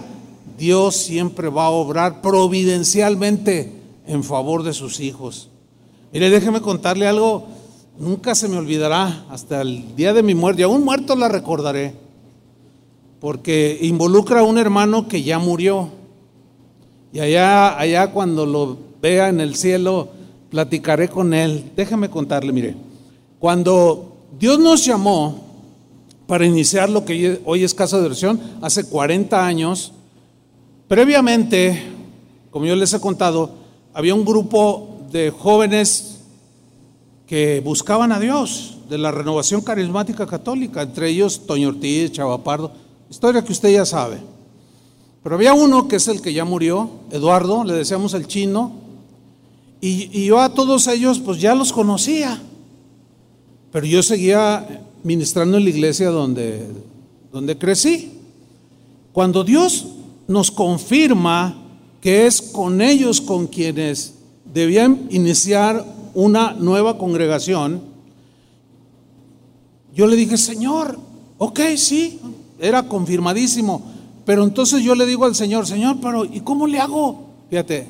[0.58, 3.77] Dios siempre va a obrar providencialmente
[4.08, 5.50] en favor de sus hijos.
[6.12, 7.48] Mire, déjeme contarle algo,
[8.00, 11.94] nunca se me olvidará hasta el día de mi muerte, y aún muerto la recordaré,
[13.20, 15.90] porque involucra a un hermano que ya murió.
[17.12, 20.10] Y allá, allá cuando lo vea en el cielo,
[20.50, 21.72] platicaré con él.
[21.76, 22.76] Déjeme contarle, mire,
[23.40, 25.46] cuando Dios nos llamó
[26.26, 29.94] para iniciar lo que hoy es Casa de Oración, hace 40 años,
[30.88, 31.82] previamente,
[32.52, 33.67] como yo les he contado,
[33.98, 36.20] había un grupo de jóvenes
[37.26, 42.72] que buscaban a Dios, de la renovación carismática católica, entre ellos Toño Ortiz, Chavapardo,
[43.10, 44.20] historia que usted ya sabe.
[45.24, 48.74] Pero había uno que es el que ya murió, Eduardo, le decíamos el chino,
[49.82, 52.40] y, y yo a todos ellos pues ya los conocía,
[53.72, 56.68] pero yo seguía ministrando en la iglesia donde,
[57.34, 58.12] donde crecí.
[59.12, 59.88] Cuando Dios
[60.28, 61.64] nos confirma
[62.02, 64.14] que es con ellos con quienes
[64.54, 67.82] debían iniciar una nueva congregación,
[69.94, 71.00] yo le dije, Señor,
[71.38, 72.20] ok, sí,
[72.60, 73.84] era confirmadísimo,
[74.26, 77.28] pero entonces yo le digo al Señor, Señor, pero ¿y cómo le hago?
[77.50, 77.88] Fíjate,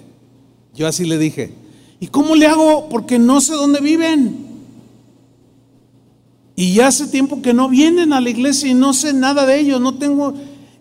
[0.73, 1.53] yo así le dije,
[1.99, 2.87] ¿y cómo le hago?
[2.89, 4.47] Porque no sé dónde viven.
[6.55, 9.59] Y ya hace tiempo que no vienen a la iglesia y no sé nada de
[9.59, 10.33] ellos, no tengo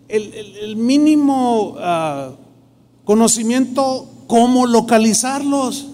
[0.07, 1.75] el, mínimo...
[1.77, 2.46] Uh,
[3.07, 5.87] conocimiento cómo localizarlos.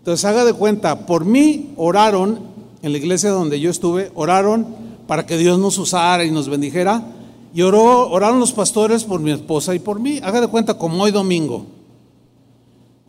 [0.00, 2.40] Entonces haga de cuenta, por mí oraron
[2.82, 4.66] en la iglesia donde yo estuve, oraron
[5.06, 7.02] para que Dios nos usara y nos bendijera.
[7.54, 10.20] Y oró, oraron los pastores por mi esposa y por mí.
[10.22, 11.64] Haga de cuenta como hoy domingo.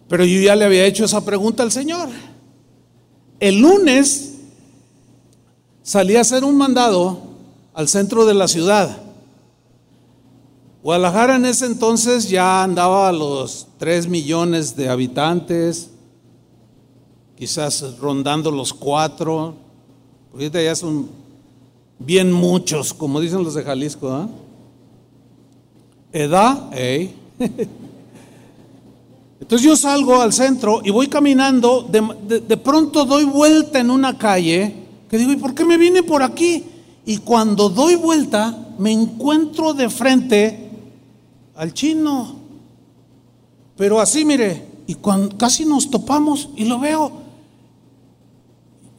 [0.08, 2.08] Pero yo ya le había hecho esa pregunta al Señor.
[3.42, 4.36] El lunes
[5.82, 7.20] salí a hacer un mandado
[7.74, 9.03] al centro de la ciudad.
[10.84, 15.92] Guadalajara en ese entonces ya andaba a los 3 millones de habitantes,
[17.38, 19.56] quizás rondando los 4,
[20.34, 21.08] ahorita ya son
[22.00, 24.28] bien muchos, como dicen los de Jalisco.
[26.12, 26.24] ¿eh?
[26.24, 27.16] Edad, hey.
[29.40, 34.18] Entonces yo salgo al centro y voy caminando, de, de, pronto doy vuelta en una
[34.18, 34.76] calle,
[35.10, 36.66] que digo, ¿y por qué me vine por aquí?
[37.06, 40.63] Y cuando doy vuelta, me encuentro de frente
[41.56, 42.36] al chino.
[43.76, 47.12] Pero así, mire, y cuando casi nos topamos y lo veo,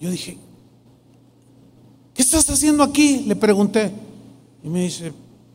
[0.01, 0.39] yo dije,
[2.15, 3.25] ¿qué estás haciendo aquí?
[3.27, 3.93] Le pregunté.
[4.63, 5.13] Y me dice,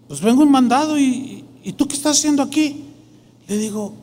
[0.08, 2.86] pues vengo en mandado y, y tú qué estás haciendo aquí?
[3.48, 3.94] Le digo,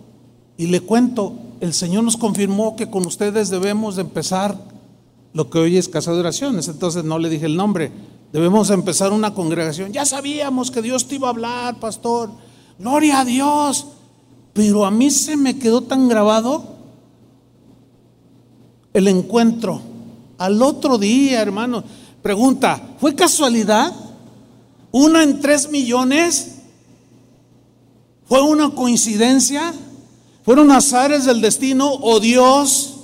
[0.57, 4.59] y le cuento, el Señor nos confirmó que con ustedes debemos de empezar
[5.33, 6.69] lo que hoy es casa de oraciones.
[6.69, 7.93] Entonces no le dije el nombre,
[8.33, 9.93] debemos empezar una congregación.
[9.93, 12.31] Ya sabíamos que Dios te iba a hablar, pastor.
[12.79, 13.87] Gloria a Dios.
[14.53, 16.65] Pero a mí se me quedó tan grabado
[18.93, 19.83] el encuentro.
[20.39, 21.85] Al otro día, hermano.
[22.23, 23.93] Pregunta, ¿fue casualidad?
[24.91, 26.57] ¿Una en tres millones?
[28.25, 29.75] ¿Fue una coincidencia?
[30.43, 32.95] ¿Fueron azares del destino o Dios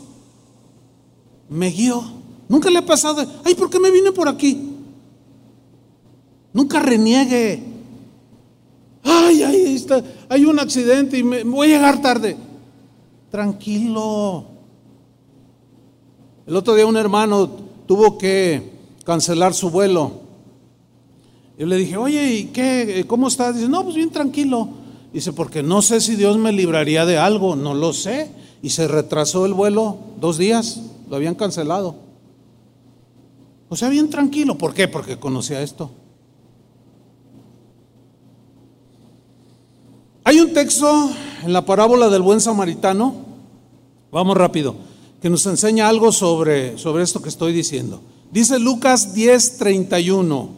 [1.48, 2.02] me guió?
[2.48, 4.70] Nunca le ha pasado, ay, ¿por qué me vine por aquí?
[6.52, 7.71] Nunca reniegue
[9.02, 12.36] Ay, ahí está, hay un accidente y me voy a llegar tarde.
[13.30, 14.46] Tranquilo.
[16.46, 17.48] El otro día un hermano
[17.86, 18.72] tuvo que
[19.04, 20.22] cancelar su vuelo.
[21.58, 23.04] Yo le dije, oye, ¿y qué?
[23.06, 23.56] ¿Cómo estás?
[23.56, 24.68] Dice, no, pues bien tranquilo.
[25.12, 28.30] Dice, porque no sé si Dios me libraría de algo, no lo sé.
[28.62, 31.96] Y se retrasó el vuelo dos días, lo habían cancelado.
[33.68, 34.58] O sea, bien tranquilo.
[34.58, 34.88] ¿Por qué?
[34.88, 35.90] Porque conocía esto.
[40.24, 41.10] Hay un texto
[41.42, 43.12] en la parábola del buen samaritano,
[44.12, 44.76] vamos rápido,
[45.20, 48.00] que nos enseña algo sobre, sobre esto que estoy diciendo.
[48.30, 50.48] Dice Lucas 10, 31.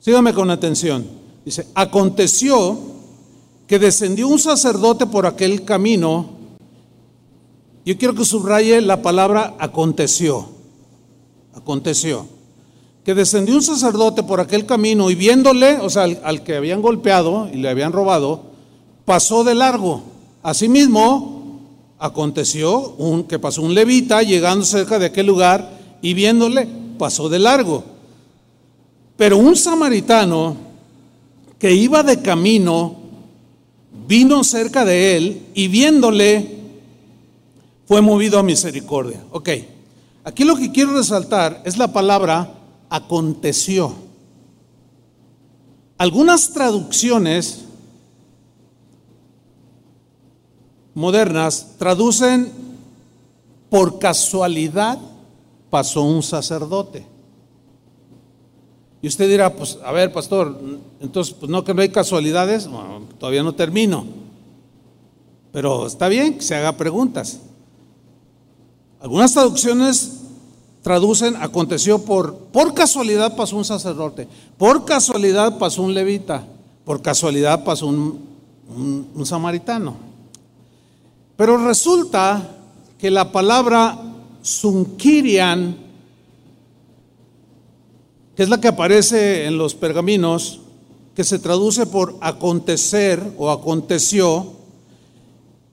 [0.00, 1.06] Sígame con atención.
[1.46, 2.78] Dice, aconteció
[3.66, 6.28] que descendió un sacerdote por aquel camino.
[7.86, 10.46] Yo quiero que subraye la palabra aconteció.
[11.54, 12.26] Aconteció.
[13.02, 16.82] Que descendió un sacerdote por aquel camino y viéndole, o sea, al, al que habían
[16.82, 18.47] golpeado y le habían robado,
[19.08, 20.02] pasó de largo.
[20.42, 21.62] Asimismo,
[21.98, 27.38] aconteció un, que pasó un levita llegando cerca de aquel lugar y viéndole pasó de
[27.38, 27.84] largo.
[29.16, 30.58] Pero un samaritano
[31.58, 32.96] que iba de camino
[34.06, 36.58] vino cerca de él y viéndole
[37.86, 39.24] fue movido a misericordia.
[39.30, 39.48] Ok,
[40.22, 42.52] aquí lo que quiero resaltar es la palabra
[42.90, 43.94] aconteció.
[45.96, 47.64] Algunas traducciones
[50.98, 52.50] modernas traducen
[53.70, 54.98] por casualidad
[55.70, 57.06] pasó un sacerdote.
[59.00, 60.60] Y usted dirá, pues, a ver, pastor,
[61.00, 62.68] entonces, pues no que no hay casualidades,
[63.16, 64.06] todavía no termino.
[65.52, 67.38] Pero está bien que se haga preguntas.
[68.98, 70.22] Algunas traducciones
[70.82, 74.26] traducen, aconteció por, por casualidad pasó un sacerdote,
[74.56, 76.44] por casualidad pasó un levita,
[76.84, 78.18] por casualidad pasó un,
[79.14, 80.07] un samaritano.
[81.38, 82.56] Pero resulta
[82.98, 83.96] que la palabra
[84.42, 85.76] Sunkirian,
[88.34, 90.58] que es la que aparece en los pergaminos,
[91.14, 94.52] que se traduce por acontecer o aconteció,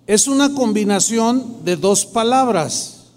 [0.05, 3.07] es una combinación de dos palabras.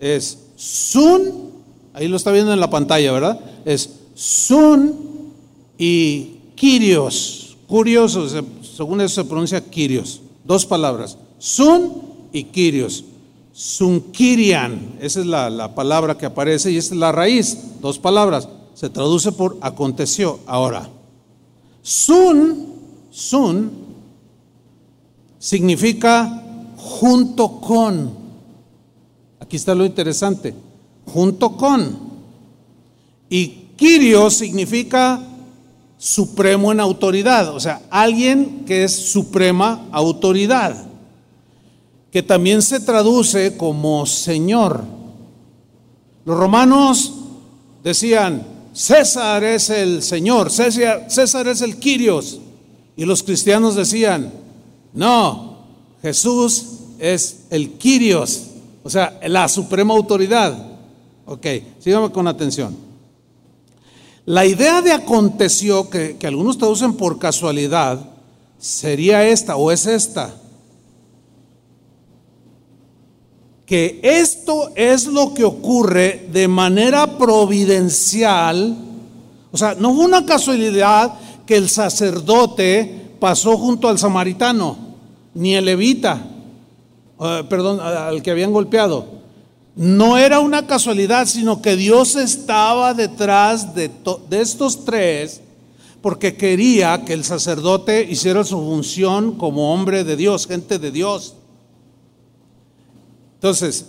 [0.00, 1.52] Es sun,
[1.94, 3.38] ahí lo está viendo en la pantalla, ¿verdad?
[3.64, 5.30] Es sun
[5.78, 7.56] y kirios.
[7.68, 8.28] Curioso,
[8.60, 10.20] según eso se pronuncia kirios.
[10.44, 11.16] Dos palabras.
[11.42, 11.90] Sun
[12.32, 13.04] y Kirios.
[13.52, 18.48] Sunkirian, esa es la, palabra que aparece y esta es la raíz, dos palabras.
[18.74, 20.38] Se traduce por aconteció.
[20.46, 20.88] Ahora,
[21.82, 22.66] Sun,
[23.10, 23.72] Sun,
[25.40, 26.44] significa
[26.76, 28.12] junto con.
[29.40, 30.54] Aquí está lo interesante,
[31.06, 31.98] junto con.
[33.28, 35.20] Y Kirios significa
[35.98, 40.91] supremo en autoridad, o sea, alguien que es suprema autoridad
[42.12, 44.84] que también se traduce como Señor.
[46.26, 47.14] Los romanos
[47.82, 52.38] decían, César es el Señor, César, es el Quirios.
[52.96, 54.30] Y los cristianos decían,
[54.92, 55.56] no,
[56.02, 56.66] Jesús
[56.98, 58.42] es el Quirios,
[58.84, 60.54] o sea, la suprema autoridad.
[61.24, 61.46] Ok,
[61.78, 62.76] sígame con atención.
[64.26, 67.98] La idea de aconteció, que, que algunos traducen por casualidad,
[68.58, 70.34] sería esta o es esta.
[73.66, 78.76] Que esto es lo que ocurre de manera providencial.
[79.50, 81.14] O sea, no fue una casualidad
[81.46, 84.76] que el sacerdote pasó junto al samaritano,
[85.34, 86.26] ni el levita,
[87.20, 89.06] eh, perdón, al que habían golpeado.
[89.74, 93.90] No era una casualidad, sino que Dios estaba detrás de,
[94.28, 95.40] de estos tres
[96.02, 101.36] porque quería que el sacerdote hiciera su función como hombre de Dios, gente de Dios.
[103.42, 103.86] Entonces,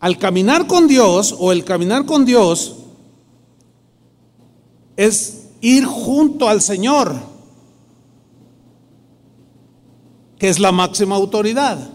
[0.00, 2.76] al caminar con Dios o el caminar con Dios
[4.96, 7.14] es ir junto al Señor,
[10.38, 11.90] que es la máxima autoridad.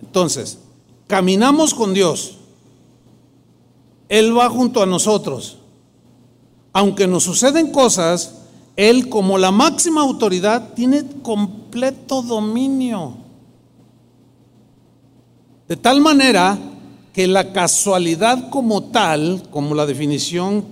[0.00, 0.56] Entonces,
[1.08, 2.38] caminamos con Dios.
[4.08, 5.58] Él va junto a nosotros.
[6.72, 8.36] Aunque nos suceden cosas,
[8.76, 13.21] Él como la máxima autoridad tiene completo dominio.
[15.72, 16.58] De tal manera
[17.14, 20.66] que la casualidad como tal, como la definición,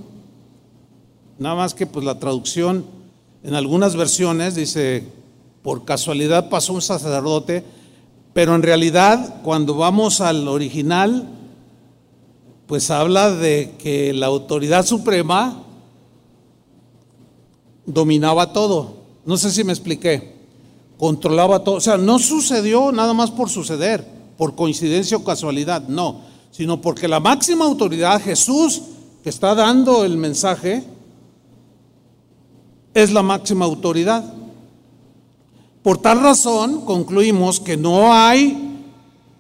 [1.39, 2.85] nada más que pues la traducción
[3.43, 5.05] en algunas versiones dice,
[5.63, 7.65] por casualidad pasó un sacerdote,
[8.35, 11.27] pero en realidad cuando vamos al original,
[12.67, 15.63] pues habla de que la autoridad suprema
[17.87, 18.97] dominaba todo.
[19.25, 20.35] No sé si me expliqué.
[20.99, 21.77] Controlaba todo.
[21.77, 27.07] O sea, no sucedió nada más por suceder, por coincidencia o casualidad, no, sino porque
[27.07, 28.81] la máxima autoridad, Jesús,
[29.23, 30.83] que está dando el mensaje,
[32.95, 34.25] es la máxima autoridad.
[35.83, 38.83] Por tal razón, concluimos que no hay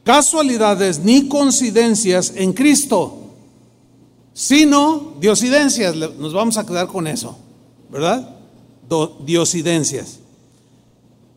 [0.04, 3.20] casualidades ni coincidencias en Cristo,
[4.34, 5.96] sino diosidencias.
[5.96, 7.38] Nos vamos a quedar con eso,
[7.88, 8.36] ¿verdad?
[9.24, 10.18] diosidencias.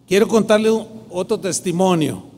[0.05, 0.70] Quiero contarle
[1.09, 2.32] otro testimonio.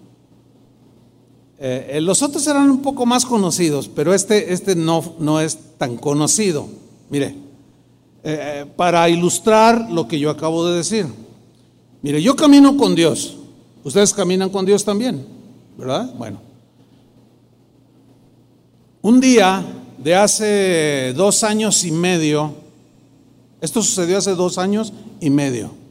[1.58, 5.58] Eh, eh, los otros eran un poco más conocidos, pero este, este no, no es
[5.78, 6.68] tan conocido.
[7.10, 7.36] Mire,
[8.24, 11.06] eh, para ilustrar lo que yo acabo de decir.
[12.02, 13.38] Mire, yo camino con Dios.
[13.84, 15.26] Ustedes caminan con Dios también,
[15.78, 16.14] ¿verdad?
[16.16, 16.40] Bueno.
[19.02, 19.64] Un día
[20.00, 22.54] de hace dos años y medio,
[23.62, 24.92] esto sucedió hace dos años
[25.22, 25.85] y medio.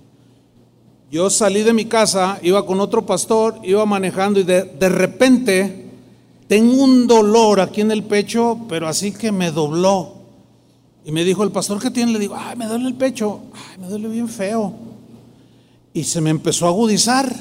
[1.14, 5.88] Yo salí de mi casa, iba con otro pastor, iba manejando y de, de repente
[6.48, 10.14] tengo un dolor aquí en el pecho, pero así que me dobló.
[11.04, 12.10] Y me dijo el pastor, ¿qué tiene?
[12.10, 14.74] Le digo, ay, me duele el pecho, ay, me duele bien feo.
[15.92, 17.32] Y se me empezó a agudizar.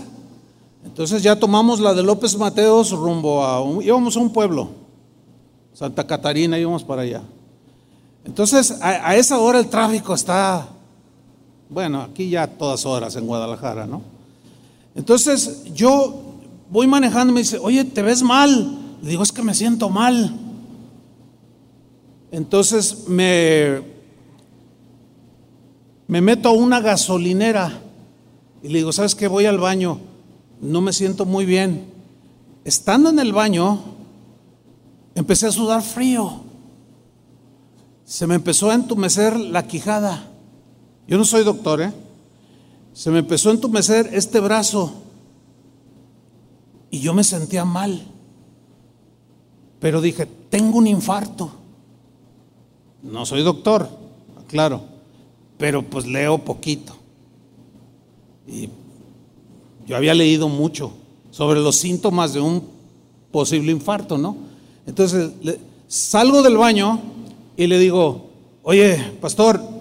[0.85, 4.69] Entonces ya tomamos la de López Mateos rumbo a, un, íbamos a un pueblo,
[5.73, 7.23] Santa Catarina, íbamos para allá.
[8.23, 10.67] Entonces a, a esa hora el tráfico está,
[11.73, 14.01] bueno, aquí ya todas horas en Guadalajara, ¿no?
[14.95, 16.37] Entonces yo
[16.69, 18.77] voy manejando y me dice, oye, ¿te ves mal?
[19.01, 20.39] Le digo, es que me siento mal.
[22.31, 23.81] Entonces me,
[26.07, 27.81] me meto a una gasolinera
[28.61, 29.27] y le digo, ¿sabes qué?
[29.27, 29.99] Voy al baño,
[30.61, 31.85] no me siento muy bien.
[32.65, 33.79] Estando en el baño,
[35.15, 36.41] empecé a sudar frío.
[38.05, 40.32] Se me empezó a entumecer la quijada.
[41.07, 41.93] Yo no soy doctor, ¿eh?
[42.93, 44.93] Se me empezó a entumecer este brazo
[46.91, 48.03] y yo me sentía mal.
[49.79, 51.51] Pero dije, tengo un infarto.
[53.01, 53.89] No soy doctor,
[54.47, 54.81] claro,
[55.57, 56.95] pero pues leo poquito.
[58.47, 58.69] Y
[59.85, 60.93] yo había leído mucho
[61.31, 62.63] sobre los síntomas de un
[63.31, 64.37] posible infarto, ¿no?
[64.85, 65.31] Entonces
[65.87, 67.01] salgo del baño
[67.57, 68.29] y le digo,
[68.61, 69.72] oye, pastor,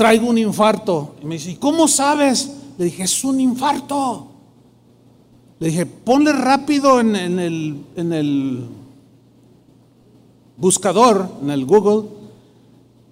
[0.00, 1.16] traigo un infarto.
[1.20, 2.50] Y me dice, ¿y cómo sabes?
[2.78, 4.28] Le dije, es un infarto.
[5.58, 8.64] Le dije, ponle rápido en, el, en el
[10.56, 12.08] buscador, en el Google,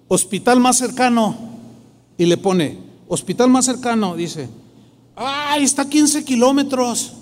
[0.07, 1.35] hospital más cercano
[2.17, 4.49] y le pone, hospital más cercano, dice,
[5.15, 7.13] ay, está a 15 kilómetros.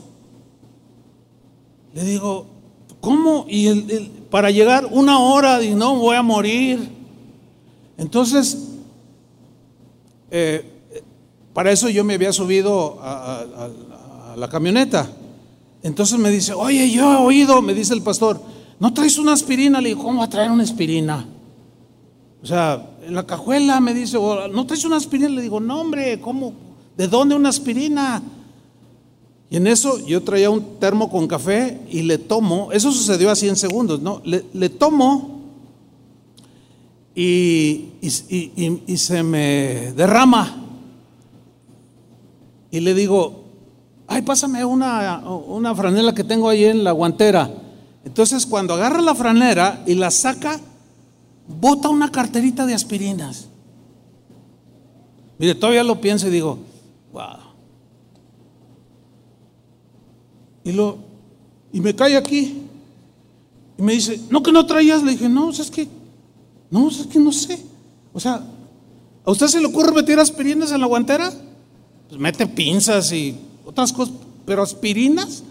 [1.93, 2.45] Le digo,
[3.01, 3.45] ¿cómo?
[3.49, 3.83] Y
[4.31, 6.89] para llegar una hora, y no, voy a morir.
[7.97, 8.76] Entonces,
[10.31, 10.63] eh,
[11.53, 13.69] para eso yo me había subido a,
[14.35, 15.09] la camioneta.
[15.81, 18.39] Entonces me dice, oye, yo he oído, me dice el pastor,
[18.79, 19.81] ¿no traes una aspirina?
[19.81, 21.25] Le digo, ¿cómo va a traer una aspirina?
[22.43, 25.29] O sea, en la cajuela me dice, ¿no traes una aspirina?
[25.29, 26.53] Le digo, no, hombre, ¿cómo?
[26.95, 28.21] ¿De dónde una aspirina?
[29.49, 33.47] Y en eso yo traía un termo con café y le tomo, eso sucedió así
[33.47, 34.21] en segundos, ¿no?
[34.25, 35.36] Le, tomo
[37.19, 40.55] y, y, se me derrama.
[42.69, 43.43] Y le digo,
[44.05, 47.49] ay, pásame una, una franela que tengo ahí en la guantera.
[48.05, 50.59] Entonces cuando agarra la franela y la saca,
[51.47, 53.49] bota una carterita de aspirinas.
[55.39, 56.59] Mire, todavía lo pienso y digo,
[57.13, 57.37] wow.
[60.63, 60.99] Y, lo,
[61.73, 62.61] y me cae aquí.
[63.75, 65.01] Y me dice, no que no traías.
[65.01, 65.87] Le dije, no, es que,
[66.69, 67.59] no, es que no sé.
[68.13, 68.41] O sea,
[69.25, 71.31] ¿a usted se le ocurre meter aspirinas en la guantera?
[72.09, 73.35] Pues mete pinzas y
[73.65, 74.15] otras cosas,
[74.45, 75.43] pero aspirinas.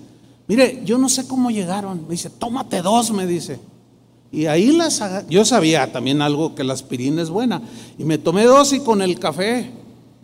[0.48, 2.02] Mire, yo no sé cómo llegaron.
[2.04, 3.58] Me dice, tómate dos, me dice.
[4.32, 7.62] Y ahí las yo sabía también algo que la aspirina es buena.
[7.98, 9.70] Y me tomé dos y con el café,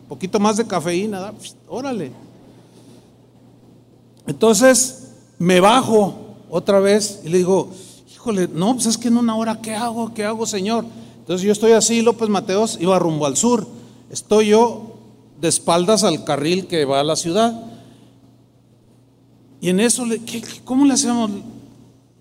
[0.09, 1.33] poquito más de cafeína,
[1.69, 2.13] órale.
[4.27, 5.09] Entonces
[5.39, 7.71] me bajo otra vez y le digo,
[8.27, 10.15] no, pues es que en una hora, ¿qué hago?
[10.15, 10.85] ¿Qué hago, Señor?
[11.19, 13.67] Entonces yo estoy así, López Mateos iba rumbo al sur.
[14.11, 14.97] Estoy yo
[15.41, 17.65] de espaldas al carril que va a la ciudad.
[19.61, 20.05] Y en eso,
[20.65, 21.31] ¿cómo le hacemos?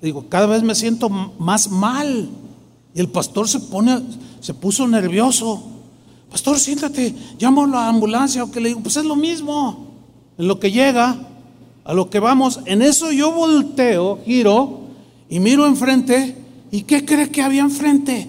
[0.01, 2.29] Digo, cada vez me siento más mal.
[2.93, 4.01] Y el pastor se pone,
[4.39, 5.63] se puso nervioso.
[6.29, 8.43] Pastor, siéntate, llamo a la ambulancia.
[8.43, 9.87] O que le digo, pues es lo mismo.
[10.37, 11.15] En lo que llega,
[11.83, 14.80] a lo que vamos, en eso yo volteo, giro
[15.31, 16.35] y miro enfrente.
[16.71, 18.27] ¿Y qué cree que había enfrente?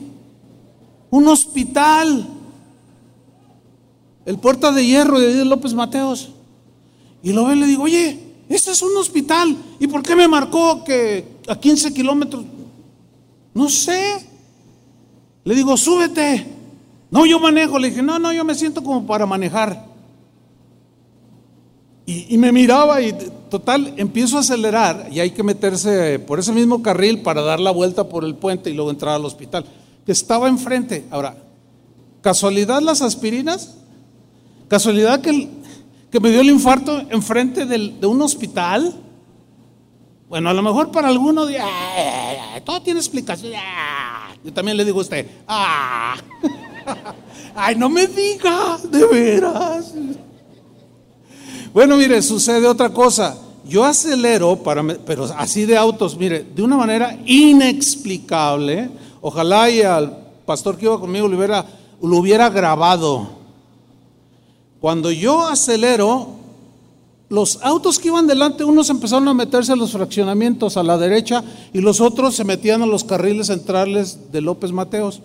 [1.11, 2.29] Un hospital.
[4.25, 6.31] el puerta de hierro de López Mateos.
[7.25, 8.19] Y lo ve y le digo, oye,
[8.49, 9.57] este es un hospital.
[9.81, 12.45] ¿Y por qué me marcó que a 15 kilómetros?
[13.53, 14.25] No sé.
[15.45, 16.47] Le digo, súbete.
[17.11, 17.81] No, yo manejo.
[17.81, 19.92] Le dije, no, no, yo me siento como para manejar.
[22.05, 23.13] Y, me miraba y
[23.49, 27.71] total, empiezo a acelerar y hay que meterse por ese mismo carril para dar la
[27.71, 29.65] vuelta por el puente y luego entrar al hospital,
[30.05, 31.05] que estaba enfrente.
[31.11, 31.37] Ahora,
[32.21, 33.77] ¿casualidad las aspirinas?
[34.67, 35.49] ¿Casualidad que,
[36.21, 38.93] me dio el infarto enfrente de un hospital?
[40.33, 41.47] Bueno, a lo mejor para alguno,
[42.65, 43.53] todo tiene explicación.
[44.43, 46.17] Yo también le digo a usted, ah,
[47.55, 49.93] ay, no me diga, de veras.
[51.73, 53.39] Bueno, mire, sucede otra cosa.
[53.67, 54.61] Yo acelero,
[55.07, 58.91] pero así de autos, mire, de una manera inexplicable.
[59.21, 61.65] Ojalá y al pastor que iba conmigo lo hubiera,
[62.03, 63.29] lo hubiera grabado.
[64.81, 66.29] Cuando yo acelero,
[67.29, 71.43] los autos que iban delante, unos empezaron a meterse a los fraccionamientos a la derecha
[71.73, 75.23] y los otros se metían a los carriles centrales de López Mateos.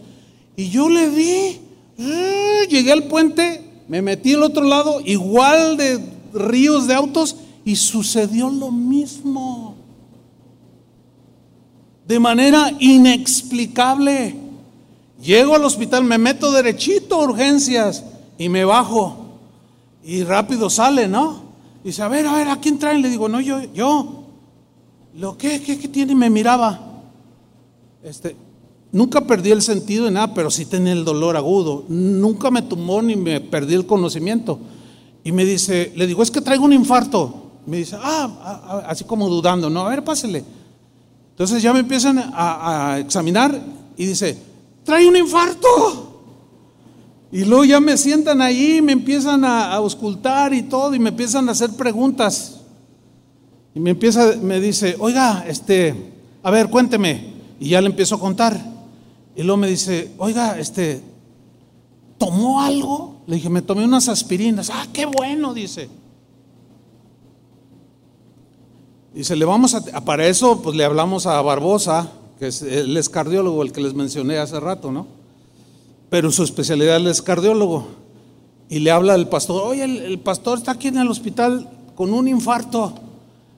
[0.56, 1.60] Y yo le di,
[1.98, 2.68] ¡eh!
[2.70, 8.50] llegué al puente, me metí al otro lado, igual de ríos de autos y sucedió
[8.50, 9.76] lo mismo.
[12.08, 14.36] De manera inexplicable.
[15.22, 18.06] Llego al hospital, me meto derechito a urgencias
[18.38, 19.18] y me bajo.
[20.04, 21.42] Y rápido sale, ¿no?
[21.84, 23.02] Dice, a ver, a ver, ¿a quién traen?
[23.02, 24.24] Le digo, no, yo, yo.
[25.16, 26.14] ¿Lo que, qué, qué tiene?
[26.14, 26.80] Y me miraba.
[28.04, 28.36] Este,
[28.92, 31.84] nunca perdí el sentido de nada, pero sí tenía el dolor agudo.
[31.90, 34.60] Nunca me tumbó ni me perdí el conocimiento.
[35.28, 37.52] Y me dice, le digo, es que traigo un infarto.
[37.66, 40.42] Me dice, ah, ah, ah, así como dudando, no, a ver, pásele.
[41.32, 43.62] Entonces ya me empiezan a, examinar
[43.98, 44.38] y dice,
[44.86, 46.22] trae un infarto.
[47.30, 51.50] Y luego ya me sientan ahí, me empiezan a, auscultar y todo, y me empiezan
[51.50, 52.62] a hacer preguntas.
[53.76, 55.94] Y me empieza, me dice, oiga, este,
[56.42, 57.34] a ver, cuénteme.
[57.60, 58.58] Y ya le empiezo a contar.
[59.36, 61.02] Y luego me dice, oiga, este,
[62.18, 63.17] ¿tomó algo?
[63.28, 64.70] Le dije, me tomé unas aspirinas.
[64.70, 65.90] Ah, qué bueno, dice.
[69.14, 72.10] Dice, le vamos a, para eso, pues le hablamos a Barbosa,
[72.40, 75.08] que es, el cardiólogo, el que les mencioné hace rato, ¿no?
[76.10, 77.88] Pero su especialidad es cardiólogo.
[78.70, 82.28] Y le habla al pastor, oye, el, pastor está aquí en el hospital con un
[82.28, 82.94] infarto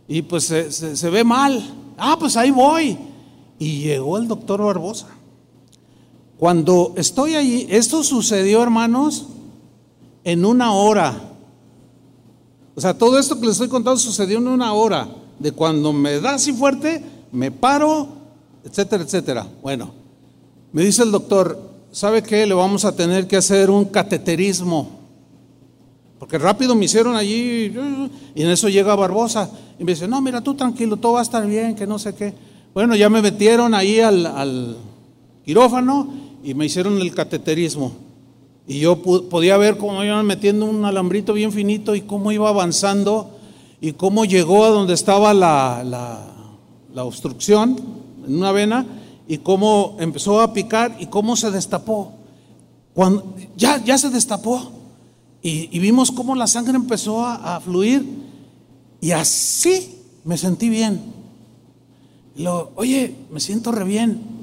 [0.08, 1.64] y pues se ve mal.
[1.98, 2.98] Ah, pues ahí voy.
[3.60, 5.08] Y llegó el doctor Barbosa.
[6.38, 9.28] Cuando estoy allí, esto sucedió, hermanos,
[10.32, 11.14] en una hora.
[12.76, 15.08] O sea, todo esto que les estoy contando sucedió en una hora.
[15.40, 18.10] De cuando me da así fuerte, me paro,
[18.64, 19.48] etcétera, etcétera.
[19.62, 19.94] Bueno,
[20.72, 21.60] me dice el doctor,
[21.92, 22.46] ¿sabe qué?
[22.46, 25.00] Le vamos a tener que hacer un cateterismo.
[26.20, 27.74] Porque rápido me hicieron allí
[28.36, 29.50] y en eso llega Barbosa
[29.80, 32.14] y me dice, no, mira tú tranquilo, todo va a estar bien, que no sé
[32.14, 32.34] qué.
[32.74, 34.78] Bueno, ya me metieron ahí al,
[35.46, 37.94] quirófano y me hicieron el cateterismo.
[38.70, 43.32] Y yo podía ver cómo iban metiendo un alambrito bien finito y cómo iba avanzando
[43.82, 45.84] y cómo llegó a donde estaba la,
[46.94, 47.80] la, obstrucción
[48.28, 48.86] en una vena
[49.28, 52.12] y cómo empezó a picar y cómo se destapó.
[52.94, 54.72] Cuando, ya, ya se destapó
[55.42, 58.06] y, vimos cómo la sangre empezó a, fluir
[59.02, 61.02] y así me sentí bien.
[62.36, 64.39] lo, oye, me siento re bien.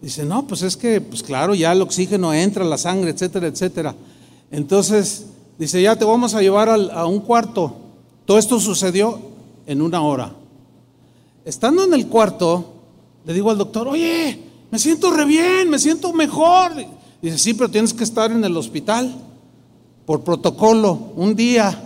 [0.00, 3.94] Dice, no, pues es que, pues claro, ya el oxígeno entra, la sangre, etcétera, etcétera.
[4.50, 5.26] Entonces,
[5.58, 7.74] dice, ya te vamos a llevar a un cuarto.
[8.24, 9.20] Todo esto sucedió
[9.66, 10.32] en una hora.
[11.44, 12.64] Estando en el cuarto,
[13.26, 14.40] le digo al doctor, oye,
[14.70, 16.72] me siento re bien, me siento mejor.
[17.20, 19.14] Dice, sí, pero tienes que estar en el hospital
[20.06, 21.78] por protocolo, un día.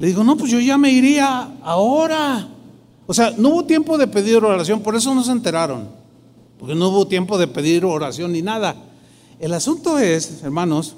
[0.00, 2.48] Le digo, no, pues yo ya me iría ahora.
[3.06, 6.05] O sea, no hubo tiempo de pedir oración, por eso no se enteraron
[6.58, 8.76] porque no hubo tiempo de pedir oración ni nada.
[9.38, 10.96] El asunto es, hermanos,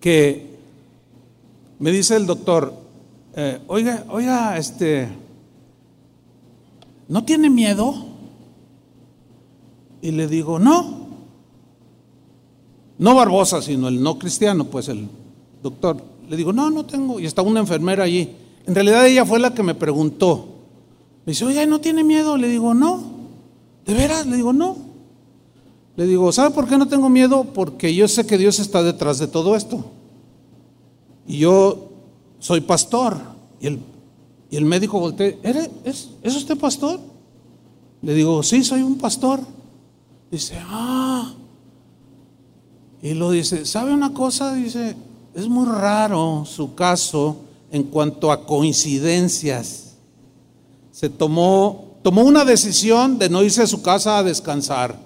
[0.00, 0.58] que
[1.78, 2.74] me dice el doctor,
[3.36, 5.08] eh, oiga, oiga, este,
[7.08, 8.06] ¿no tiene miedo?
[10.02, 11.08] Y le digo, no.
[12.98, 15.08] No Barbosa, sino el no cristiano, pues el
[15.62, 16.02] doctor.
[16.28, 17.20] Le digo, no, no tengo.
[17.20, 18.36] Y está una enfermera allí.
[18.66, 20.48] En realidad ella fue la que me preguntó.
[21.24, 22.36] Me dice, oiga, ¿no tiene miedo?
[22.36, 23.09] Le digo, no.
[23.86, 24.26] ¿De veras?
[24.26, 24.76] Le digo, no.
[25.96, 27.44] Le digo, ¿sabe por qué no tengo miedo?
[27.44, 29.84] Porque yo sé que Dios está detrás de todo esto.
[31.26, 31.90] Y yo
[32.38, 33.18] soy pastor.
[33.60, 33.80] Y el,
[34.50, 35.34] y el médico voltea,
[35.84, 37.00] ¿Es, ¿es usted pastor?
[38.02, 39.40] Le digo, sí, soy un pastor.
[40.30, 41.34] Dice, ah.
[43.02, 44.54] Y lo dice, ¿sabe una cosa?
[44.54, 44.96] Dice,
[45.34, 47.36] es muy raro su caso
[47.70, 49.94] en cuanto a coincidencias.
[50.90, 54.98] Se tomó, tomó una decisión de no irse a su casa a descansar.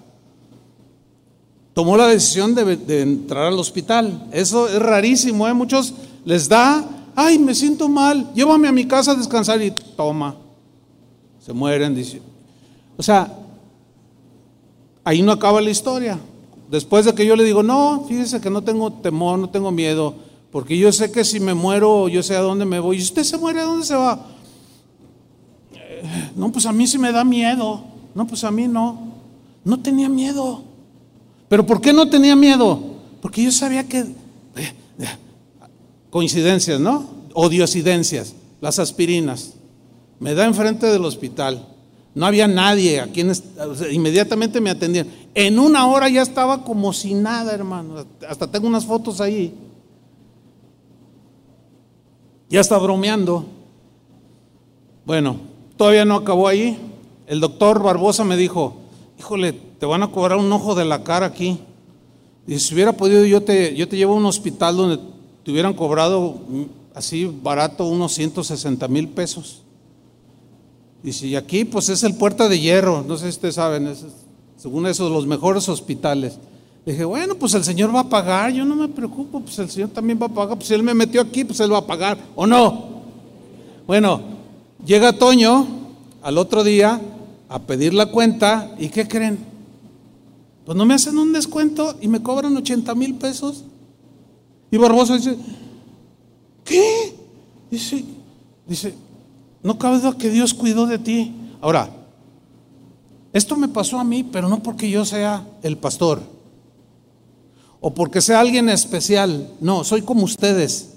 [1.72, 4.28] Tomó la decisión de, entrar al hospital.
[4.32, 5.54] Eso es rarísimo, ¿eh?
[5.54, 5.92] Muchos
[6.24, 6.84] les da,
[7.16, 10.36] ay, me siento mal, llévame a mi casa a descansar y toma.
[11.44, 12.00] Se mueren.
[12.96, 13.36] O sea,
[15.02, 16.18] ahí no acaba la historia.
[16.70, 20.14] Después de que yo le digo, no, fíjese que no tengo temor, no tengo miedo,
[20.50, 22.98] porque yo sé que si me muero, yo sé a dónde me voy.
[22.98, 24.33] ¿Y usted se muere, a dónde se va?
[26.36, 27.84] No, pues a mí sí me da miedo.
[28.14, 29.14] No, pues a mí no.
[29.64, 30.62] No tenía miedo.
[31.48, 32.80] ¿Pero por qué no tenía miedo?
[33.20, 34.00] Porque yo sabía que...
[34.00, 35.06] Eh, eh,
[36.10, 37.06] coincidencias, ¿no?
[37.32, 37.50] O
[38.60, 39.54] las aspirinas.
[40.20, 41.66] Me da enfrente del hospital.
[42.14, 43.32] No había nadie a quien
[43.90, 45.08] inmediatamente me atendían.
[45.34, 48.06] En una hora ya estaba como si nada, hermano.
[48.28, 49.52] Hasta tengo unas fotos ahí.
[52.48, 53.46] Ya está bromeando.
[55.04, 56.78] Bueno, todavía no acabó ahí.
[57.26, 58.76] El doctor Barbosa me dijo,
[59.18, 61.58] híjole, te van a cobrar un ojo de la cara aquí.
[62.46, 64.98] Y si hubiera podido, yo te, yo te llevo a un hospital donde
[65.42, 66.40] te hubieran cobrado
[66.94, 69.62] así barato unos 160 mil pesos.
[71.02, 74.04] Y si aquí pues es el Puerta de Hierro, no sé si ustedes saben, es,
[74.56, 76.38] según eso, los mejores hospitales.
[76.86, 79.70] Le dije, bueno, pues el Señor va a pagar, yo no me preocupo, pues el
[79.70, 81.86] Señor también va a pagar, pues si Él me metió aquí, pues Él va a
[81.86, 83.02] pagar, ¿o no?
[83.86, 84.33] Bueno,
[84.84, 85.66] llega Toño
[86.22, 87.00] al otro día
[87.48, 89.38] a pedir la cuenta, ¿y qué creen?
[90.64, 93.64] Pues no me hacen un descuento y me cobran 80 mil pesos.
[94.70, 95.36] Y Barbosa dice,
[96.64, 97.14] ¿qué?
[97.70, 98.04] Dice,
[98.66, 98.94] dice,
[99.62, 101.34] no cabe duda que Dios cuidó de ti.
[101.60, 101.90] Ahora,
[103.32, 106.22] esto me pasó a mí, pero no porque yo sea el pastor
[107.80, 109.52] o porque sea alguien especial.
[109.60, 110.93] No, soy como ustedes.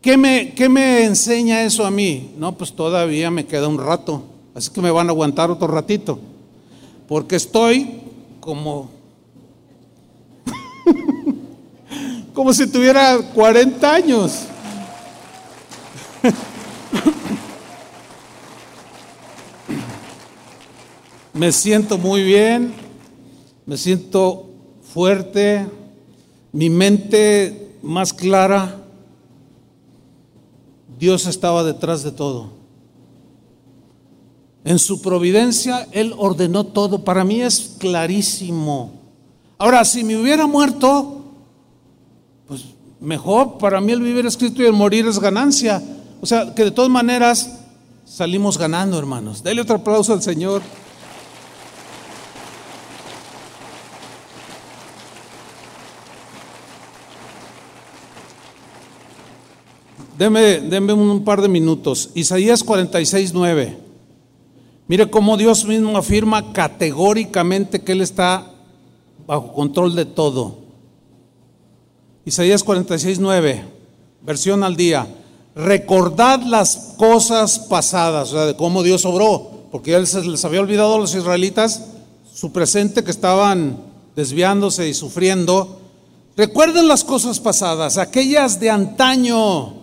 [0.00, 2.32] ¿Qué me, ¿Qué me enseña eso a mí?
[2.38, 4.24] No, pues todavía me queda un rato,
[4.54, 6.18] así que me van a aguantar otro ratito,
[7.06, 8.00] porque estoy
[8.40, 8.90] como,
[12.34, 14.46] como si tuviera 40 años.
[21.32, 22.74] Me siento muy bien,
[23.64, 24.50] me siento
[24.92, 25.64] fuerte,
[26.52, 28.76] mi mente más clara.
[31.00, 32.50] Dios estaba detrás de todo.
[34.64, 37.02] En su providencia Él ordenó todo.
[37.02, 38.92] Para mí es clarísimo.
[39.56, 41.24] Ahora, si me hubiera muerto,
[42.46, 42.66] pues
[43.00, 43.56] mejor.
[43.56, 45.82] Para mí el vivir es Cristo y el morir es ganancia.
[46.20, 47.60] O sea, que de todas maneras
[48.04, 49.42] salimos ganando, hermanos.
[49.42, 50.60] Dale otro aplauso al Señor.
[60.20, 62.10] Deme, un par de minutos.
[62.12, 63.78] Isaías 46, 9.
[64.86, 68.52] Mire cómo Dios mismo afirma categóricamente que Él está
[69.26, 70.58] bajo control de todo.
[72.26, 73.64] Isaías 46, 9,
[74.20, 75.08] versión al día.
[75.54, 80.60] Recordad las cosas pasadas, o sea, de cómo Dios obró, porque Él se les había
[80.60, 81.92] olvidado a los israelitas
[82.30, 83.78] su presente que estaban
[84.14, 85.80] desviándose y sufriendo.
[86.36, 89.79] Recuerden las cosas pasadas, aquellas de antaño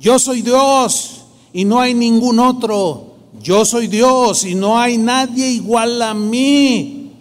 [0.00, 1.20] yo soy Dios
[1.52, 3.16] y no hay ningún otro.
[3.42, 7.12] Yo soy Dios y no hay nadie igual a mí.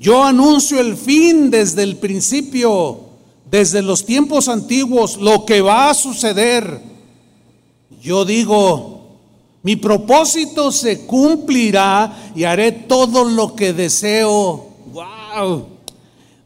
[0.00, 3.00] Yo anuncio el fin desde el principio,
[3.48, 6.80] desde los tiempos antiguos, lo que va a suceder.
[8.02, 9.18] Yo digo,
[9.62, 14.70] mi propósito se cumplirá y haré todo lo que deseo.
[14.92, 15.66] Wow.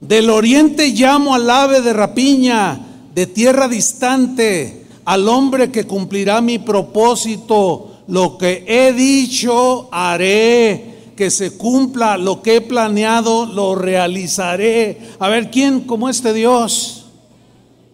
[0.02, 2.78] Del oriente llamo al ave de rapiña,
[3.14, 11.30] de tierra distante al hombre que cumplirá mi propósito, lo que he dicho haré, que
[11.30, 14.98] se cumpla lo que he planeado, lo realizaré.
[15.18, 17.06] A ver, ¿quién como este Dios?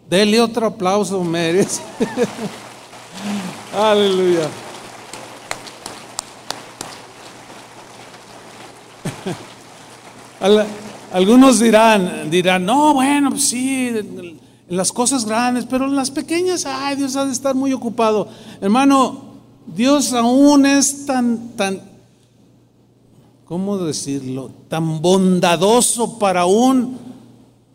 [0.09, 1.83] Dele otro aplauso, merece.
[3.77, 4.49] Aleluya.
[11.13, 13.91] Algunos dirán, dirán, no, bueno, sí,
[14.69, 18.29] en las cosas grandes, pero en las pequeñas, ay, Dios ha de estar muy ocupado.
[18.61, 19.21] Hermano,
[19.75, 21.81] Dios aún es tan, tan,
[23.45, 24.51] ¿cómo decirlo?
[24.69, 26.99] Tan bondadoso para aún,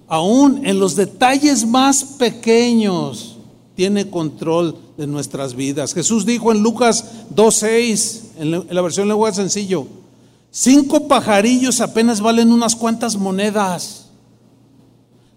[0.08, 3.38] aún en los detalles más pequeños,
[3.76, 5.94] tiene control de nuestras vidas.
[5.94, 9.88] Jesús dijo en Lucas 2.6, en la versión lenguaje sencillo,
[10.52, 14.10] Cinco pajarillos apenas valen unas cuantas monedas.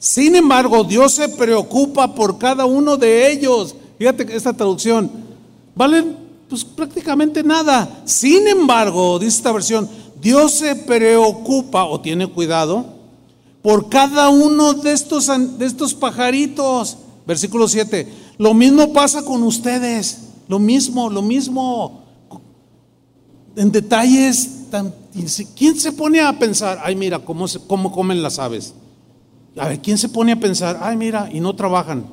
[0.05, 3.75] Sin embargo, Dios se preocupa por cada uno de ellos.
[3.97, 5.11] Fíjate esta traducción.
[5.75, 6.15] Valen
[6.47, 8.03] pues prácticamente nada.
[8.05, 9.89] Sin embargo, dice esta versión,
[10.21, 12.85] Dios se preocupa o tiene cuidado
[13.63, 16.99] por cada uno de estos, de estos pajaritos.
[17.27, 18.07] Versículo 7.
[18.37, 20.19] Lo mismo pasa con ustedes.
[20.49, 22.05] Lo mismo, lo mismo.
[23.57, 24.95] En detalles tan...
[25.57, 26.79] ¿Quién se pone a pensar?
[26.85, 28.75] Ay, mira, cómo, cómo comen las aves.
[29.57, 30.79] A ver, ¿quién se pone a pensar?
[30.83, 32.05] Ay, mira, y no trabajan.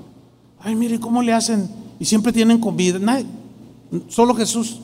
[0.59, 1.69] Ay, mire, ¿cómo le hacen?
[1.99, 2.99] Y siempre tienen comida.
[4.07, 4.79] solo Jesús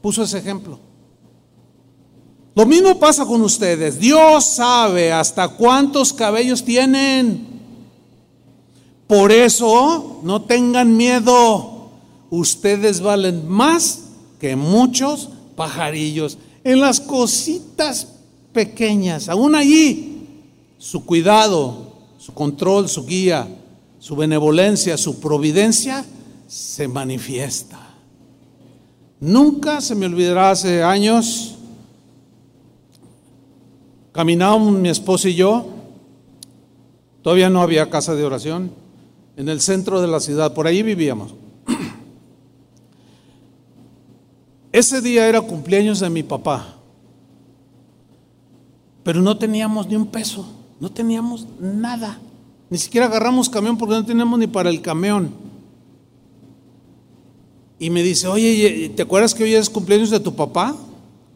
[0.00, 0.78] puso ese ejemplo.
[2.54, 4.00] Lo mismo pasa con ustedes.
[4.00, 7.46] Dios sabe hasta cuántos cabellos tienen.
[9.06, 11.90] Por eso, no tengan miedo.
[12.30, 14.00] Ustedes valen más
[14.40, 16.38] que muchos pajarillos.
[16.64, 18.08] En las cositas
[18.52, 20.26] pequeñas, aún allí,
[20.78, 21.87] su cuidado,
[22.28, 23.48] su control, su guía,
[23.98, 26.04] su benevolencia, su providencia
[26.46, 27.78] se manifiesta.
[29.18, 31.56] Nunca se me olvidará hace años,
[34.12, 35.68] caminábamos mi esposo y yo,
[37.22, 38.72] todavía no había casa de oración,
[39.38, 41.34] en el centro de la ciudad, por ahí vivíamos.
[44.70, 46.74] Ese día era cumpleaños de mi papá,
[49.02, 52.18] pero no teníamos ni un peso, no teníamos nada.
[52.70, 55.30] Ni siquiera agarramos camión porque no teníamos ni para el camión.
[57.78, 60.76] Y me dice, oye, ¿te acuerdas que hoy es cumpleaños de tu papá?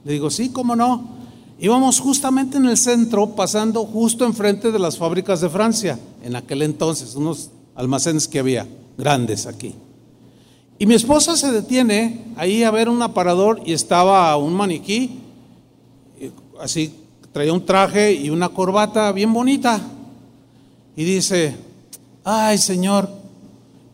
[0.04, 1.22] Le digo, sí, ¿cómo no?
[1.60, 6.62] Íbamos justamente en el centro, pasando justo enfrente de las fábricas de Francia, en aquel
[6.62, 8.66] entonces, unos almacenes que había,
[8.98, 9.74] grandes aquí.
[10.80, 15.20] Y mi esposa se detiene ahí a ver un aparador y estaba un maniquí,
[16.60, 16.92] así,
[17.32, 19.80] traía un traje y una corbata bien bonita.
[20.96, 21.56] Y dice,
[22.24, 23.08] ay Señor,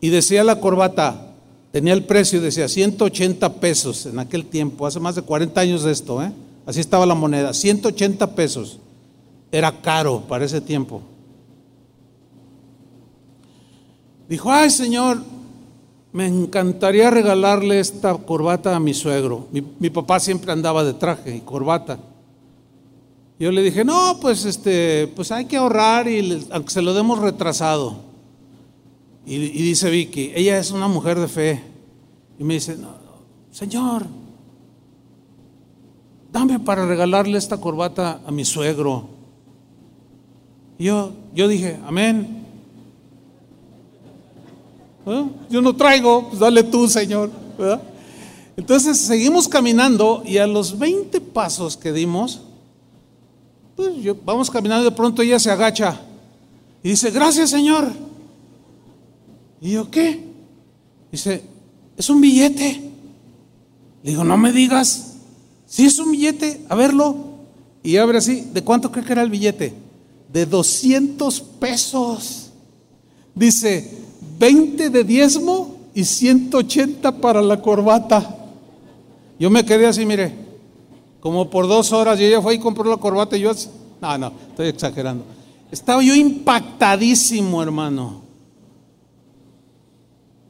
[0.01, 1.33] y decía la corbata,
[1.71, 5.91] tenía el precio, decía 180 pesos en aquel tiempo, hace más de 40 años de
[5.91, 6.31] esto, ¿eh?
[6.65, 8.79] así estaba la moneda, 180 pesos.
[9.51, 11.01] Era caro para ese tiempo.
[14.27, 15.23] Dijo, ay Señor,
[16.11, 19.47] me encantaría regalarle esta corbata a mi suegro.
[19.51, 21.97] Mi, mi, papá siempre andaba de traje y corbata.
[23.39, 27.19] Yo le dije, no, pues este, pues hay que ahorrar y aunque se lo demos
[27.19, 28.09] retrasado.
[29.25, 31.63] Y, dice Vicky, ella es una mujer de fe.
[32.37, 32.77] Y me dice,
[33.51, 34.07] Señor,
[36.33, 39.07] dame para regalarle esta corbata a mi suegro.
[40.77, 42.43] Y yo, yo dije, amén.
[45.05, 45.25] ¿Eh?
[45.49, 47.31] Yo no traigo, pues dale tú, Señor.
[48.57, 52.41] Entonces seguimos caminando y a los 20 pasos que dimos,
[53.79, 56.01] pues yo, vamos caminando de pronto ella se agacha
[56.83, 57.87] y dice, gracias, Señor.
[59.61, 60.21] Y yo, ¿qué?
[61.09, 61.41] Dice,
[61.95, 62.91] es un billete.
[64.03, 65.13] Le digo, no me digas.
[65.65, 67.15] Si es un billete, a verlo.
[67.81, 69.73] Y abre así, ¿de cuánto cree que era el billete?
[70.27, 72.51] De 200 pesos.
[73.33, 73.97] Dice,
[74.39, 78.35] 20 de diezmo y 180 para la corbata.
[79.39, 80.48] Yo me quedé así, mire,
[81.19, 83.51] como por dos horas y ella fue y compró la corbata y yo,
[84.01, 85.23] no, no, estoy exagerando.
[85.71, 88.29] Estaba yo impactadísimo, hermano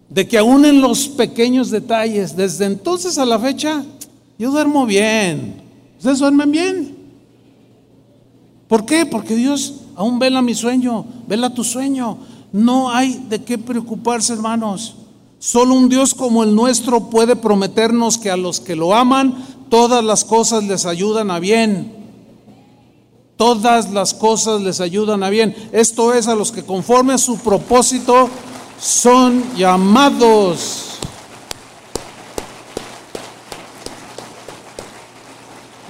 [0.09, 3.83] de que aún en los pequeños detalles, desde entonces a la fecha,
[4.37, 5.61] yo duermo bien.
[5.97, 6.97] ¿Ustedes duermen bien?
[8.67, 9.05] ¿Por qué?
[9.05, 12.17] Porque Dios aún vela mi sueño, vela tu sueño.
[12.51, 14.95] No hay de qué preocuparse, hermanos.
[15.37, 19.35] Solo un Dios como el nuestro puede prometernos que a los que lo aman,
[19.69, 21.99] todas las cosas les ayudan a bien.
[23.37, 25.55] Todas las cosas les ayudan a bien.
[25.71, 28.29] Esto es a los que conforme a su propósito
[28.77, 30.97] son llamados.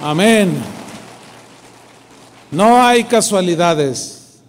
[0.00, 0.52] Amén.
[2.52, 4.40] No hay casualidades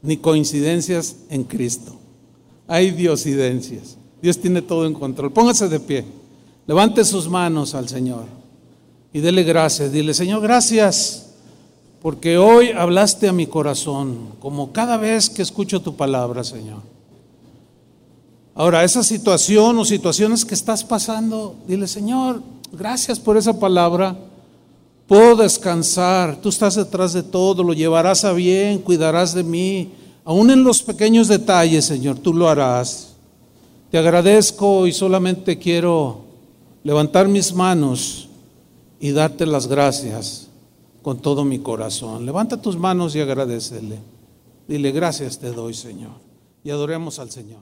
[0.00, 1.96] ni coincidencias en Cristo.
[2.66, 3.98] Hay diosidencias.
[4.22, 5.32] Dios tiene todo en control.
[5.32, 6.04] Póngase de pie.
[6.66, 8.37] Levante sus manos al Señor
[9.12, 9.92] y dele gracias.
[9.92, 11.26] Dile, Señor, gracias
[12.00, 16.82] porque hoy hablaste a mi corazón, como cada vez que escucho tu palabra, Señor.
[18.54, 24.16] Ahora, esa situación o situaciones que estás pasando, dile, Señor, gracias por esa palabra.
[25.06, 29.92] Puedo descansar, tú estás detrás de todo, lo llevarás a bien, cuidarás de mí.
[30.24, 33.14] Aún en los pequeños detalles, Señor, tú lo harás.
[33.90, 36.24] Te agradezco y solamente quiero
[36.84, 38.27] levantar mis manos
[39.00, 40.48] y darte las gracias
[41.02, 42.26] con todo mi corazón.
[42.26, 43.98] Levanta tus manos y agradecele.
[44.66, 46.12] Dile, gracias te doy, Señor.
[46.64, 47.60] Y adoremos al Señor.